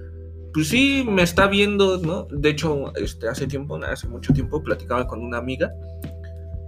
[0.54, 2.28] pues sí, me está viendo, ¿no?
[2.32, 5.72] De hecho, este, hace tiempo, hace mucho tiempo, platicaba con una amiga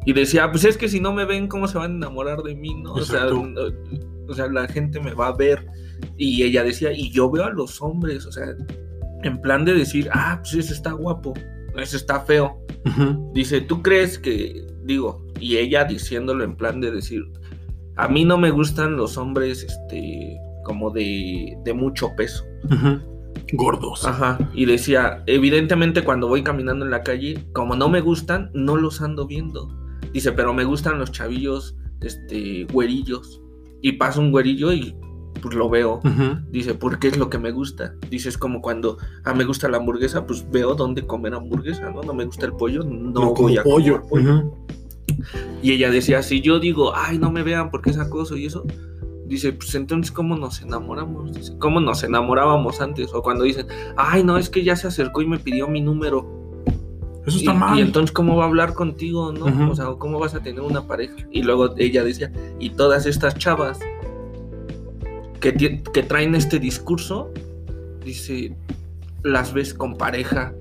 [0.06, 2.56] y decía, pues es que si no me ven, ¿cómo se van a enamorar de
[2.56, 2.93] mí, no?
[2.93, 3.28] O sea,
[4.30, 5.65] o sea, la gente me va a ver.
[6.17, 8.55] Y ella decía, y yo veo a los hombres, o sea,
[9.23, 11.34] en plan de decir, ah, pues ese está guapo,
[11.77, 12.57] ese está feo.
[13.34, 17.23] Dice, ¿tú crees que, digo, y ella diciéndolo en plan de decir,
[17.95, 22.45] a mí no me gustan los hombres, este, como de, de mucho peso.
[23.53, 24.05] Gordos.
[24.05, 24.38] Ajá.
[24.53, 29.01] Y decía, evidentemente cuando voy caminando en la calle, como no me gustan, no los
[29.01, 29.67] ando viendo.
[30.13, 33.41] Dice, pero me gustan los chavillos, este, güerillos.
[33.82, 34.95] Y pasa un güerillo y
[35.41, 36.01] pues lo veo.
[36.51, 37.95] Dice, porque es lo que me gusta.
[38.09, 42.01] Dice, es como cuando ah, me gusta la hamburguesa, pues veo dónde comer hamburguesa, ¿no?
[42.01, 44.01] No me gusta el pollo, no, voy a pollo.
[44.01, 44.38] comer pollo.
[44.38, 44.67] Ujú.
[45.61, 48.65] Y ella decía, si yo digo, ay, no me vean porque es acoso y eso,
[49.25, 51.34] dice, pues entonces, ¿cómo nos enamoramos?
[51.34, 53.13] Dice, ¿cómo nos enamorábamos antes?
[53.13, 53.67] O cuando dicen,
[53.97, 56.39] ay, no, es que ya se acercó y me pidió mi número.
[57.26, 57.78] Eso Y, está mal.
[57.78, 59.72] y entonces, ¿cómo va a hablar contigo, no?
[59.72, 61.15] O sea, ¿cómo vas a tener una pareja?
[61.32, 63.80] Y luego ella decía, y todas estas chavas
[65.39, 67.32] que, que traen este discurso,
[68.03, 68.55] dice,
[69.24, 70.53] las ves con pareja,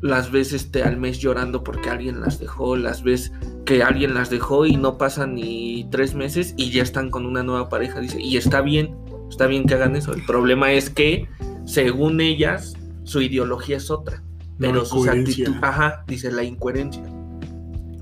[0.00, 3.32] las ves este, al mes llorando porque alguien las dejó, las ves
[3.64, 7.42] que alguien las dejó y no pasan ni tres meses y ya están con una
[7.42, 8.96] nueva pareja, dice, y está bien,
[9.30, 10.12] está bien que hagan eso.
[10.12, 11.28] El problema es que,
[11.64, 12.74] según ellas,
[13.04, 14.22] su ideología es otra
[14.62, 17.02] pero sus actitudes, ajá, dice la incoherencia.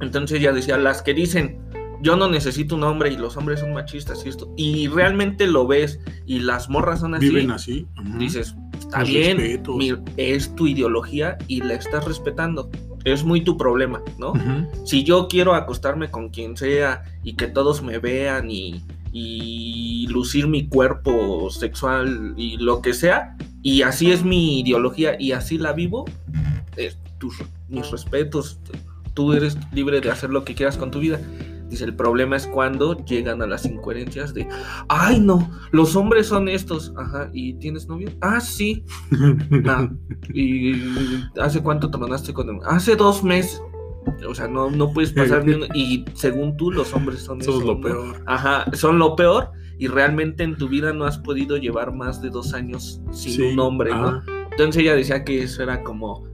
[0.01, 1.59] Entonces ella decía, las que dicen,
[2.03, 5.67] yo no necesito un hombre y los hombres son machistas y esto, y realmente lo
[5.67, 7.87] ves y las morras son así, Viven así.
[8.01, 8.19] Ujú.
[8.19, 9.77] dices, está Los bien, respetos.
[10.17, 12.71] es tu ideología y la estás respetando.
[13.05, 14.31] Es muy tu problema, ¿no?
[14.33, 14.87] Ujú.
[14.87, 18.83] Si yo quiero acostarme con quien sea y que todos me vean y,
[19.13, 25.33] y lucir mi cuerpo sexual y lo que sea, y así es mi ideología y
[25.33, 26.05] así la vivo,
[26.87, 28.59] es tus, mis respetos,
[29.15, 31.21] tú eres libre de hacer lo que quieras con tu vida.
[31.69, 34.49] Dice, el problema es cuando llegan a las incoherencias de,
[34.89, 38.11] ay no, los hombres son estos, ajá, ¿y tienes novio?
[38.21, 38.85] Ah, sí,
[39.67, 39.89] Ah,
[40.35, 40.73] ¿Y
[41.41, 42.57] hace cuánto tronaste con él?
[42.67, 43.63] Hace dos meses.
[44.29, 45.67] O sea, no, no puedes pasar ni uno.
[45.75, 47.81] Y según tú, los hombres son eso, lo ¿no?
[47.81, 48.23] peor.
[48.27, 49.51] Ajá, son lo peor.
[49.79, 53.43] Y realmente en tu vida no has podido llevar más de dos años sin Sí.
[53.43, 54.07] un hombre, ¿no?
[54.09, 56.27] Ah, Entonces ella decía que eso era como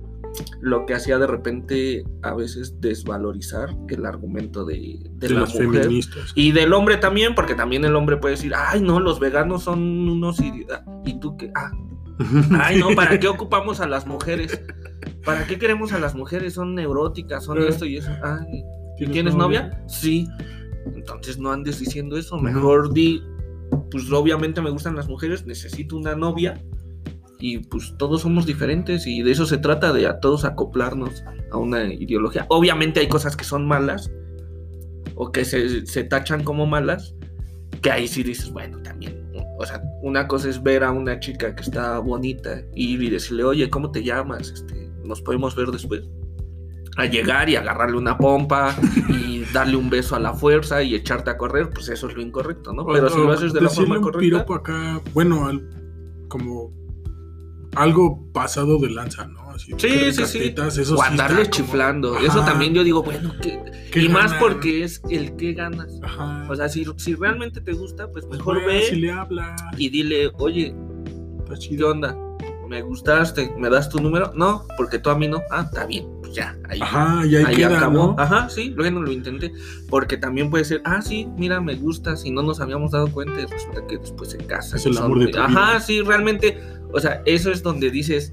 [0.61, 5.55] lo que hacía de repente a veces desvalorizar el argumento de, de de la las
[5.55, 5.82] mujer.
[5.82, 6.32] feministas.
[6.34, 9.80] Y del hombre también, porque también el hombre puede decir, ay no, los veganos son
[10.09, 10.82] unos idiotas.
[11.05, 11.70] Y tú que, ah,
[12.59, 14.59] Ay, no, ¿para qué ocupamos a las mujeres?
[15.24, 16.55] ¿Para qué queremos a las mujeres?
[16.55, 17.66] Son neuróticas, son Eh.
[17.68, 18.11] esto y eso.
[18.22, 18.64] Ay,
[19.12, 19.84] ¿Tienes novia?
[19.87, 20.26] Sí.
[20.95, 22.39] Entonces no andes diciendo eso.
[22.39, 23.22] Mejor di,
[23.91, 26.59] pues obviamente me gustan las mujeres, necesito una novia.
[27.39, 31.22] Y pues todos somos diferentes y de eso se trata, de a todos acoplarnos
[31.53, 32.47] a una ideología.
[32.49, 34.11] Obviamente hay cosas que son malas
[35.14, 37.14] o que se, se tachan como malas,
[37.82, 39.22] que ahí sí dices, bueno, también.
[39.59, 43.11] O sea, una cosa es ver a una chica que está bonita y ir y
[43.11, 44.51] decirle, oye, ¿cómo te llamas?
[44.51, 46.03] Este, nos podemos ver después.
[46.99, 48.74] A llegar y agarrarle una pompa
[49.11, 52.22] y darle un beso a la fuerza y echarte a correr, pues eso es lo
[52.22, 52.87] incorrecto, ¿no?
[52.87, 54.47] Pero si lo haces de la forma un correcta.
[54.55, 55.68] acá, bueno, al-
[56.28, 56.72] como
[57.77, 59.51] algo pasado de lanza, ¿no?
[59.51, 60.55] Así, Sí, sí, sí.
[60.57, 62.18] Eso o sí chiflando.
[62.18, 63.61] Eso Ajá, también yo digo, bueno, ¿qué?
[63.93, 65.99] ¿qué y más porque es el que ganas.
[66.03, 66.47] Ajá.
[66.51, 69.12] O sea, si, si realmente te gusta, pues Pues mejor ve, ve si le
[69.79, 70.74] y dile, oye,
[71.68, 72.16] ¿qué onda?
[72.68, 73.53] ¿Me gustaste?
[73.57, 74.33] ¿Me das tu número?
[74.35, 75.41] No, porque tú a mí no.
[75.51, 77.95] Ah, está bien, pues ya, ahí, Ajá, y ahí, ahí queda, acabó.
[77.95, 78.16] ¿no?
[78.18, 79.53] Ajá, sí, luego lo intenté.
[79.89, 83.35] Porque también puede ser, ah, sí, mira, me gusta, si no nos habíamos dado cuenta,
[83.49, 84.77] resulta que después se casa.
[84.77, 85.81] Es el amor de tu Ajá, vida.
[85.81, 86.59] sí, realmente,
[86.93, 88.32] o sea, eso es donde dices,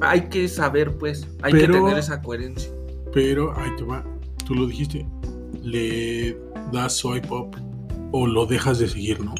[0.00, 2.72] hay que saber, pues, hay que tener esa coherencia.
[3.12, 4.04] Pero ahí te va,
[4.46, 5.06] tú lo dijiste,
[5.62, 6.38] le
[6.72, 7.56] das swipe up
[8.12, 9.34] o lo dejas de seguir, ¿no?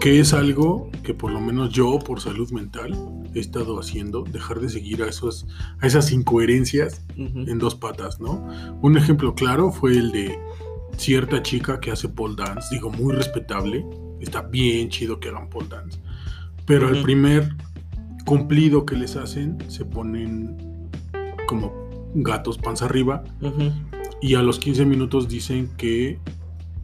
[0.00, 2.92] Que es algo que por lo menos yo, por salud mental,
[3.34, 5.46] he estado haciendo, dejar de seguir a, esos,
[5.80, 8.46] a esas incoherencias en dos patas, ¿no?
[8.82, 10.38] Un ejemplo claro fue el de
[10.96, 13.86] cierta chica que hace pole dance, digo, muy respetable,
[14.20, 15.98] está bien chido que hagan pole dance,
[16.70, 17.56] pero al primer
[18.24, 20.88] cumplido que les hacen se ponen
[21.48, 21.72] como
[22.14, 23.24] gatos panza arriba.
[24.22, 26.20] Y a los 15 minutos dicen que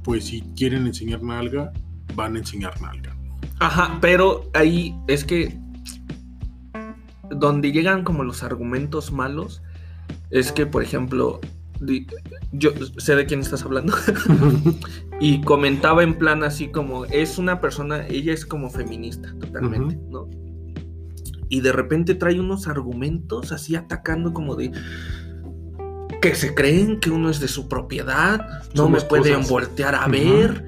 [0.02, 1.72] pues si quieren enseñar nalga,
[2.16, 3.16] van a enseñar nalga.
[3.60, 5.56] Ajá, pero ahí es que
[7.30, 9.62] donde llegan como los argumentos malos
[10.30, 11.40] es que, por ejemplo,
[12.50, 13.94] yo sé de quién estás hablando
[15.20, 20.28] y comentaba en plan así como es una persona, ella es como feminista totalmente, ¿no?
[21.48, 24.72] Y de repente trae unos argumentos así atacando como de
[26.20, 28.40] que se creen que uno es de su propiedad,
[28.74, 29.50] no Somos me pueden cosas.
[29.50, 30.66] voltear a ver,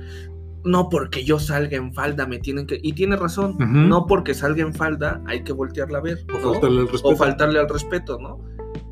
[0.64, 2.78] no porque yo salga en falda me tienen que...
[2.82, 6.24] Y tiene razón, no porque salga en falda hay que voltearla a ver.
[6.32, 6.52] O ¿no?
[6.52, 7.08] faltarle al respeto.
[7.08, 8.40] O faltarle al respeto, ¿no?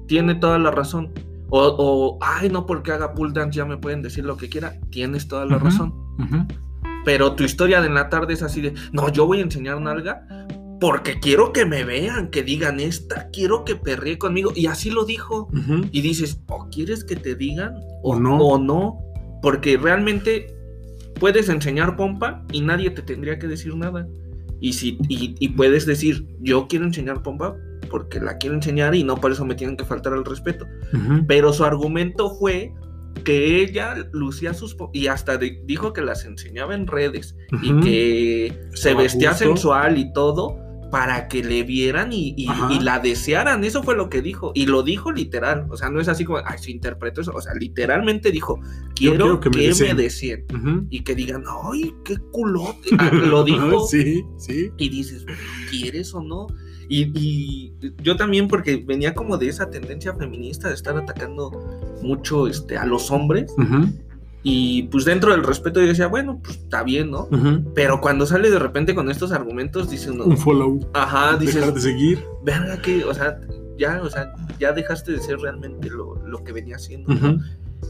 [0.06, 1.12] Tiene toda la razón.
[1.48, 4.74] O, o, ay, no porque haga pull dance ya me pueden decir lo que quiera.
[4.90, 5.64] Tienes toda la Ujú.
[5.66, 5.94] razón.
[6.18, 6.46] Ujú.
[7.04, 9.80] Pero tu historia de en la tarde es así de, no, yo voy a enseñar
[9.80, 10.26] nalga
[10.80, 14.52] porque quiero que me vean, que digan esta, quiero que perree conmigo.
[14.54, 15.48] Y así lo dijo.
[15.52, 15.86] Ujú.
[15.92, 18.38] Y dices, o quieres que te digan O no.
[18.38, 18.98] O no.
[19.40, 20.48] Porque realmente
[21.20, 24.06] puedes enseñar pompa y nadie te tendría que decir nada.
[24.60, 27.54] Y, si, y, y puedes decir, yo quiero enseñar pompa
[27.86, 30.66] porque la quiero enseñar y no por eso me tienen que faltar al respeto.
[30.92, 31.26] Ujú.
[31.26, 32.72] Pero su argumento fue
[33.24, 34.76] que ella lucía sus...
[34.92, 37.80] Y hasta de- dijo que las enseñaba en redes y Ujú.
[37.80, 39.44] que se vestía gusto.
[39.46, 40.58] sensual y todo
[40.92, 43.64] para que le vieran y, y- y la desearan.
[43.64, 44.52] Eso fue lo que dijo.
[44.54, 45.66] Y lo dijo literal.
[45.70, 47.32] O sea, no es así como, ay, se interpretó eso.
[47.34, 48.60] O sea, literalmente dijo,
[48.94, 49.96] quiero, quiero que que, me deseen".
[49.96, 50.44] deseen.
[50.54, 50.86] Ujú.
[50.90, 52.90] Y que digan, ay, qué culote.
[52.98, 53.84] Ah, lo dijo.
[53.88, 54.70] Sí, sí.
[54.76, 55.26] Y dices,
[55.70, 56.46] ¿quieres o no?
[56.88, 57.72] Y, y
[58.02, 61.50] yo también, porque venía como de esa tendencia feminista de estar atacando
[62.02, 63.52] mucho este, a los hombres.
[63.58, 63.88] Ujú.
[64.48, 67.22] Y pues dentro del respeto yo decía, bueno, pues está bien, ¿no?
[67.32, 67.72] Ujú.
[67.74, 70.88] Pero cuando sale de repente con estos argumentos, dice uno, Un follow.
[70.94, 72.24] ajá, dices, Dejar de seguir.
[72.44, 73.40] verga que, o sea,
[73.76, 77.12] ya, o sea, ya dejaste de ser realmente lo, lo que venía haciendo.
[77.12, 77.28] ¿no?
[77.30, 77.40] Ujú.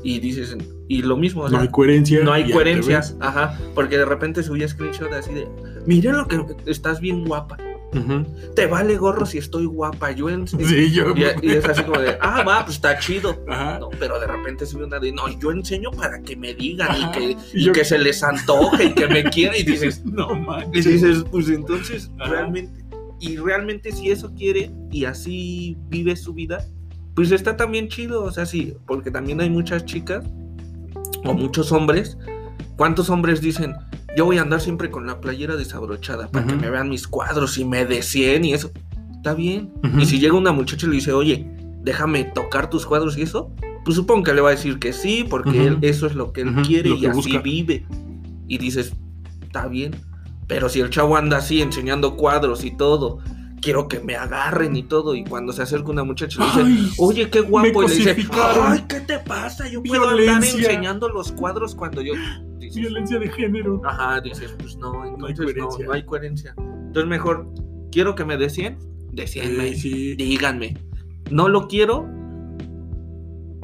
[0.03, 0.57] Y dices,
[0.89, 2.25] y lo mismo, o No sea, hay coherencia.
[2.25, 3.17] no hay y ahí te coherencia, ves.
[3.21, 5.49] ajá, porque de repente subía screenshot así de,
[5.87, 7.57] mira lo que estás bien guapa,
[7.95, 8.25] Ujú.
[8.55, 10.47] te vale gorro si estoy guapa, yo en...
[10.47, 11.15] Sí, yo.
[11.17, 13.43] Y, y es así como de, ah, va, pues está chido.
[13.49, 13.79] Ajá.
[13.79, 16.99] No, pero de repente sube una de, no, yo enseño para que me digan Ajá.
[16.99, 20.05] y que, Y y yo- que se les antoje y que me quieran y dices,
[20.05, 20.85] No y manches.
[20.85, 22.31] dices, pues entonces, Ajá.
[22.33, 22.85] realmente,
[23.21, 26.67] y realmente si eso quiere y así vive su vida,
[27.15, 30.23] pues está también chido, o sea, sí, porque también hay muchas chicas
[31.25, 32.19] o muchos hombres,
[32.77, 33.75] ¿cuántos hombres dicen,
[34.17, 37.59] yo voy a andar siempre con la playera desabrochada para que me vean mis cuadros
[37.59, 38.71] y me deseen y eso?
[39.15, 39.73] Está bien.
[39.99, 41.47] Y si llega una muchacha y le dice, oye,
[41.83, 43.53] déjame tocar tus cuadros y eso,
[43.85, 46.41] pues supongo que le va a decir que sí, porque él- eso es lo que
[46.43, 47.39] él quiere y así busca.
[47.41, 47.87] vive.
[48.49, 48.93] Y dices,
[49.43, 49.95] está bien.
[50.47, 53.19] Pero si el chavo anda así enseñando cuadros y todo,
[53.61, 57.29] quiero que me agarren y todo, y cuando se acerca una muchacha le dice, oye,
[57.31, 58.17] qué guapo, y le dice,
[58.63, 59.69] ay, ¿qué te pasa?
[59.69, 60.71] Yo puedo andar Violencia.
[60.71, 62.13] enseñando los cuadros cuando yo...
[62.81, 63.81] Violencia de género.
[63.85, 66.55] Ajá, dices, pues no, entonces no, no hay coherencia.
[66.59, 67.49] Entonces mejor,
[67.91, 68.79] quiero que me decían,
[69.13, 70.15] decíanme, Sí, sí.
[70.17, 70.77] díganme.
[71.31, 72.07] No lo quiero,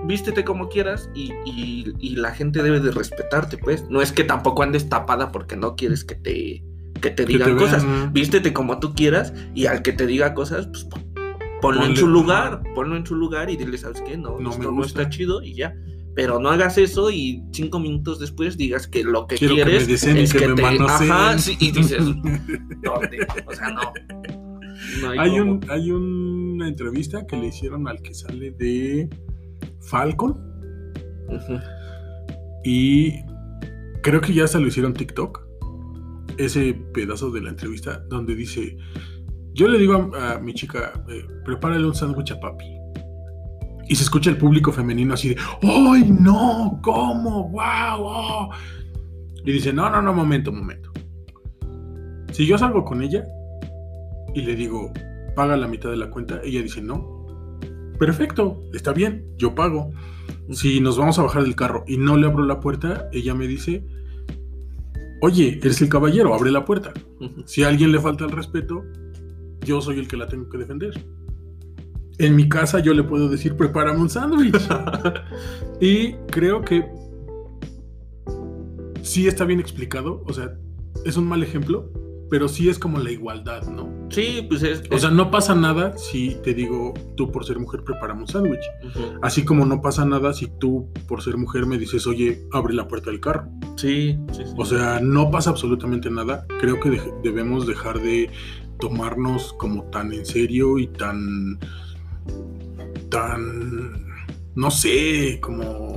[0.05, 3.89] vístete como quieras y, y- y la gente debe de respetarte, pues.
[3.89, 6.65] No es que tampoco andes tapada porque no quieres que te,
[7.01, 7.85] que te Que digan te cosas.
[7.85, 8.13] vean.
[8.13, 11.03] Vístete como tú quieras y al que te diga cosas, pues pon-
[11.61, 14.17] ponlo en su lugar, ponlo en su lugar y dile, ¿sabes qué?
[14.17, 15.75] No, No esto no está chido y ya.
[16.15, 19.71] Pero no hagas eso y cinco minutos después digas que lo que Quiero que me
[19.71, 20.83] quieres deseen y es que que, me te...
[20.83, 22.05] Ajá, sí, y dices,
[22.83, 23.27] ¿dónde?
[23.47, 23.93] O sea, no.
[25.01, 29.09] No hay, un, hay una entrevista que le hicieron al que sale de
[29.81, 30.39] Falcon
[32.65, 33.13] y
[34.03, 35.47] creo que ya hasta lo hicieron TikTok.
[36.37, 38.77] Ese pedazo de la entrevista donde dice,
[39.55, 42.82] yo le digo a, a mi chica, eh, prepárale un sándwich a papi.
[43.89, 46.81] Y se escucha el público femenino así de, ¡ay no!
[46.83, 47.49] ¿Cómo?
[47.51, 47.99] ¡Wow!
[47.99, 48.51] oh".
[49.45, 50.93] Y dice, no, no, no, momento, momento.
[52.33, 53.27] Si yo salgo con ella
[54.35, 54.93] y le digo,
[55.35, 57.27] paga la mitad de la cuenta, ella dice, no.
[57.99, 59.91] Perfecto, está bien, yo pago.
[60.51, 63.47] Si nos vamos a bajar del carro y no le abro la puerta, ella me
[63.47, 63.85] dice,
[65.21, 66.93] oye, eres el caballero, abre la puerta.
[67.47, 68.85] Si a alguien le falta el respeto,
[69.65, 70.93] yo soy el que la tengo que defender.
[72.23, 74.55] En mi casa yo le puedo decir, prepárame un sándwich.
[75.81, 76.89] y creo que
[79.03, 80.23] sí está bien explicado.
[80.27, 80.57] O sea,
[81.05, 81.91] es un mal ejemplo,
[82.31, 83.93] pero sí es como la igualdad, ¿no?
[84.09, 84.85] Sí, pues es.
[84.93, 88.65] O sea, no pasa nada si te digo, tú por ser mujer, prepárame un sándwich.
[89.21, 92.87] Así como no pasa nada si tú por ser mujer me dices, oye, abre la
[92.87, 93.49] puerta del carro.
[93.75, 94.55] Sí, sí, sí.
[94.57, 96.47] O sea, no pasa absolutamente nada.
[96.61, 98.31] Creo que debemos dejar de
[98.79, 101.59] tomarnos como tan en serio y tan,
[103.09, 104.07] tan,
[104.55, 105.97] no sé, como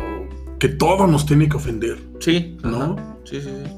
[0.59, 2.93] que todo nos tiene que ofender, sí, ¿no?
[2.93, 3.17] ajá.
[3.25, 3.71] Sí, sí, sí.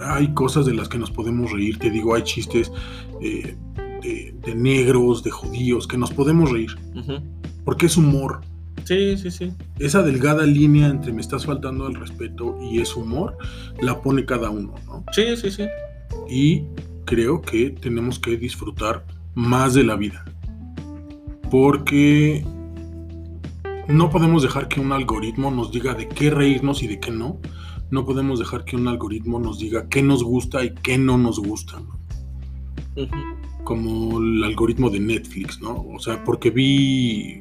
[0.00, 2.72] Hay cosas de las que nos podemos reír, te digo, hay chistes
[3.20, 3.56] eh,
[4.02, 6.76] de, de negros, de judíos, que nos podemos reír,
[7.64, 8.40] porque es humor.
[8.84, 9.52] Sí, sí, sí.
[9.78, 13.36] Esa delgada línea entre me estás faltando al respeto y es humor,
[13.80, 15.04] la pone cada uno, ¿no?
[15.12, 15.64] Sí, sí, sí.
[16.28, 16.64] y
[17.04, 20.24] creo que tenemos que disfrutar más de la vida.
[21.54, 22.44] Porque
[23.86, 27.38] no podemos dejar que un algoritmo nos diga de qué reírnos y de qué no.
[27.92, 31.38] No podemos dejar que un algoritmo nos diga qué nos gusta y qué no nos
[31.38, 31.80] gusta.
[33.62, 35.76] Como el algoritmo de Netflix, ¿no?
[35.94, 37.40] O sea, porque vi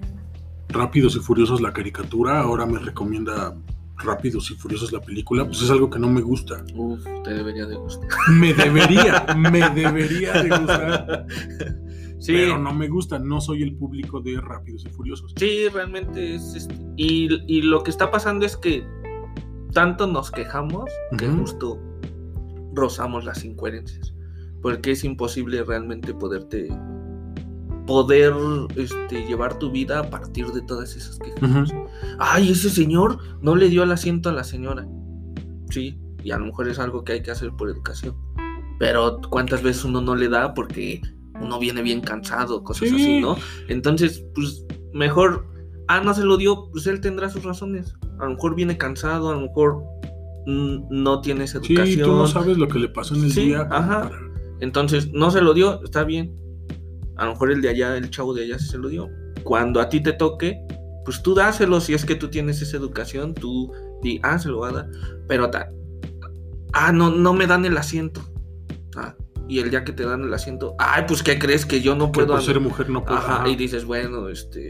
[0.70, 3.58] Rápidos y Furiosos la caricatura, ahora me recomienda
[3.98, 6.64] Rápidos y Furiosos la película, pues es algo que no me gusta.
[6.76, 8.08] Uf, te debería de gustar.
[8.30, 11.26] Me debería, me debería de gustar.
[12.24, 15.34] Sí, Pero no me gusta, no soy el público de Rápidos y Furiosos.
[15.36, 16.56] sí, realmente es.
[16.56, 18.88] este, Y, y lo que está pasando es que
[19.74, 21.78] tanto nos quejamos que justo
[22.74, 24.14] rozamos las incoherencias.
[24.62, 26.70] Porque es imposible realmente poderte.
[27.86, 28.34] Poder
[28.78, 31.74] este, llevar tu vida a partir de todas esas quejas.
[32.20, 34.88] Ay, ese señor no le dio el asiento a la señora.
[35.70, 38.16] Sí, y a lo mejor es algo que hay que hacer por educación.
[38.80, 41.02] Pero ¿cuántas veces uno no le da porque
[41.42, 42.96] uno viene bien cansado, cosas Sí.
[42.96, 43.36] así, ¿no?
[43.68, 45.46] Entonces, pues mejor,
[45.88, 47.96] ah, no se lo dio, pues él tendrá sus razones.
[48.20, 49.84] A lo mejor viene cansado, a lo mejor
[50.46, 52.10] no tiene esa Sí, educación.
[52.10, 53.68] tú no sabes lo que le pasó en el Sí, día.
[53.72, 54.10] ajá.
[54.10, 54.20] para-
[54.60, 56.36] Entonces, no se lo dio, está bien.
[57.18, 59.10] A lo mejor el de allá, el chavo de allá sí se lo dio.
[59.44, 60.58] Cuando a ti te toque,
[61.06, 63.72] pues tú dáselo si es que tú tienes esa educación, tú
[64.02, 64.88] di, ah, se lo va a dar.
[65.28, 65.70] Pero ta-
[66.72, 68.22] ah, no, no me dan el asiento.
[69.54, 72.12] Y el día que te dan el asiento, ay, pues ¿qué crees que yo no
[72.12, 72.28] puedo?
[72.28, 73.18] por andar?" ser mujer no puede.
[73.18, 74.68] Ajá, y dices, bueno, este.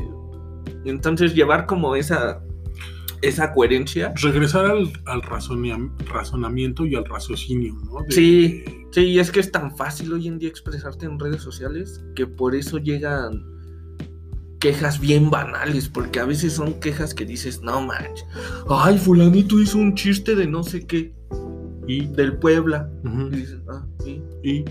[0.85, 2.41] Entonces llevar como esa,
[3.21, 4.13] esa coherencia.
[4.21, 8.01] Regresar al, al razonam- razonamiento y al raciocinio, ¿no?
[8.07, 8.63] De- Sí.
[8.91, 12.27] Sí, y es que es tan fácil hoy en día expresarte en redes sociales que
[12.27, 13.43] por eso llegan
[14.59, 18.25] quejas bien banales, porque a veces son quejas que dices, no manches,
[18.69, 21.13] ay, fulanito hizo un chiste de no sé qué,
[21.87, 22.89] Y, del Puebla.
[23.03, 24.21] Y dices, ah, ¿y?
[24.43, 24.65] y-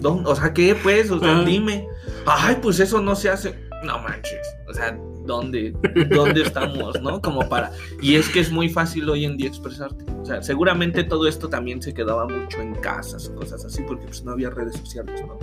[0.00, 0.30] ¿Dónde?
[0.30, 1.10] O sea, ¿qué pues?
[1.10, 1.44] O sea, Ah.
[1.44, 1.86] dime.
[2.26, 3.54] Ay, pues eso no se hace.
[3.84, 4.40] No manches.
[4.68, 5.74] O sea, ¿dónde,
[6.10, 7.20] ¿dónde estamos, no?
[7.20, 7.72] Como para.
[8.00, 10.04] Y es que es muy fácil hoy en día expresarte.
[10.20, 14.06] O sea, seguramente todo esto también se quedaba mucho en casas o cosas así, porque
[14.06, 15.38] pues no había redes sociales, ¿no?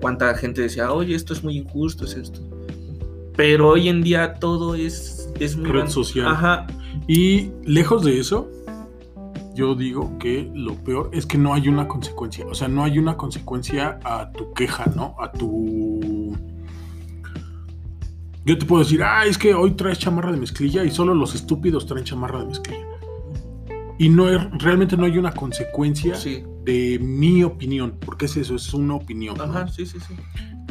[0.00, 2.40] Cuánta gente decía, oye, esto es muy injusto, es esto.
[3.36, 5.70] Pero hoy en día todo es, es muy.
[5.70, 6.28] Red social.
[6.28, 6.66] Ajá.
[7.08, 8.50] y lejos de eso,
[9.54, 12.46] yo digo que lo peor es que no hay una consecuencia.
[12.46, 15.14] O sea, no hay una consecuencia a tu queja, ¿no?
[15.18, 16.36] A tu.
[18.44, 21.34] Yo te puedo decir, ah, es que hoy traes chamarra de mezclilla y solo los
[21.34, 22.86] estúpidos traen chamarra de mezclilla.
[23.98, 26.42] Y no es, realmente no hay una consecuencia Sí.
[26.64, 29.36] de mi opinión, porque es eso, es una opinión.
[29.38, 29.44] ¿no?
[29.44, 30.14] Ajá, sí, sí, sí.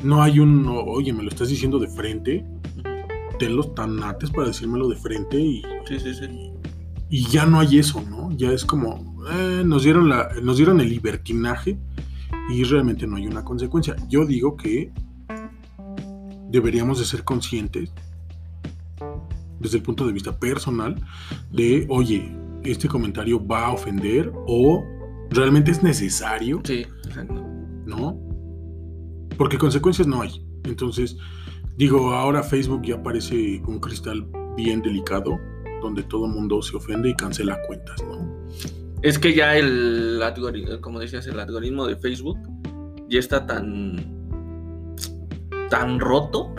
[0.03, 2.45] No hay un, oye, me lo estás diciendo de frente,
[3.41, 6.51] ten los tanates para decírmelo de frente y, Sí, sí, sí.
[7.09, 8.29] y ya no hay eso, ¿no?
[8.37, 11.79] Ya es como, eh, nos, dieron la, nos dieron el libertinaje
[12.51, 13.95] y realmente no hay una consecuencia.
[14.07, 14.93] Yo digo que
[16.51, 17.91] deberíamos de ser conscientes
[19.59, 21.03] desde el punto de vista personal
[21.51, 22.31] de, oye,
[22.63, 24.85] este comentario va a ofender o
[25.31, 27.43] realmente es necesario, Sí, exacto.
[27.87, 28.19] ¿no?
[29.35, 30.45] Porque consecuencias no hay.
[30.63, 31.17] Entonces,
[31.77, 35.39] digo, ahora Facebook ya parece un cristal bien delicado
[35.81, 38.47] donde todo el mundo se ofende y cancela cuentas, ¿no?
[39.01, 42.37] Es que ya el algoritmo, como decías, el algoritmo de Facebook
[43.09, 44.19] ya está tan
[45.69, 46.53] tan roto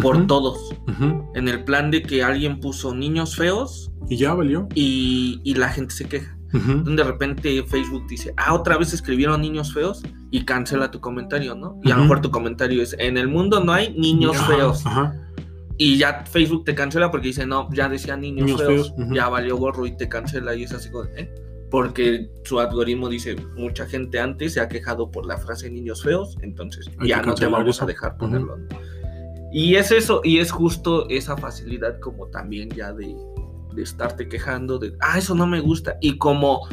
[0.00, 0.74] por todos.
[1.34, 4.68] En el plan de que alguien puso niños feos Y ya valió.
[4.74, 6.33] y, y la gente se queja.
[6.54, 6.84] Ujú.
[6.94, 11.80] De repente Facebook dice, ah, otra vez escribieron niños feos y cancela tu comentario, ¿no?
[11.82, 14.86] Y a lo mejor tu comentario es, en el mundo no hay niños feos.
[14.86, 15.14] Ajá.
[15.76, 19.56] Y ya Facebook te cancela porque dice, no, ya decía niños, Niños feos, ya valió
[19.56, 21.34] gorro y te cancela y es así como, ¿eh?
[21.70, 26.36] Porque su algoritmo dice, mucha gente antes se ha quejado por la frase niños feos,
[26.42, 27.84] entonces Hay ya no te vamos eso.
[27.84, 28.56] a dejar ponerlo.
[29.52, 33.16] Y es eso, y es justo esa facilidad como también ya de,
[33.74, 35.96] de estarte quejando de, ah, eso no me gusta.
[36.00, 36.68] Y como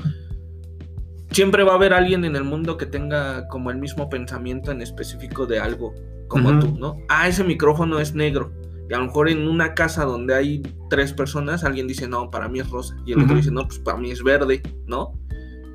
[1.32, 4.82] siempre va a haber alguien en el mundo que tenga como el mismo pensamiento en
[4.82, 5.94] específico de algo,
[6.28, 6.98] como tú, ¿no?
[7.10, 8.52] Ah, ese micrófono es negro.
[8.90, 12.50] Y a lo mejor en una casa donde hay tres personas, alguien dice, no, para
[12.50, 12.96] mí es rosa.
[13.06, 15.18] Y el otro dice, no, pues para mí es verde, ¿no?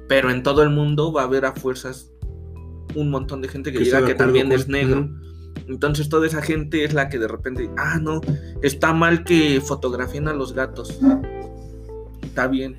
[0.09, 2.13] Pero en todo el mundo va a haber a fuerzas
[2.95, 5.09] un montón de gente que, Que diga que también es negro.
[5.69, 8.21] Entonces toda esa gente es la que de repente, ah, no,
[8.63, 10.99] está mal que fotografíen a los gatos.
[12.23, 12.79] Está bien.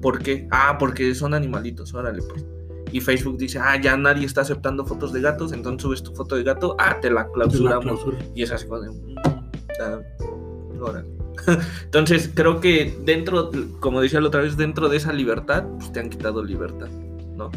[0.00, 0.46] ¿Por qué?
[0.50, 2.44] Ah, porque son animalitos, órale pues.
[2.92, 6.34] Y Facebook dice, ah, ya nadie está aceptando fotos de gatos, entonces subes tu foto
[6.36, 7.84] de gato, ah, te la clausuramos.
[7.84, 8.18] clausura.
[8.34, 11.08] Y es así como de, "Mm, órale".
[11.84, 13.50] Entonces creo que dentro,
[13.80, 16.88] como decía la otra vez, dentro de esa libertad, pues te han quitado libertad,
[17.36, 17.50] ¿no?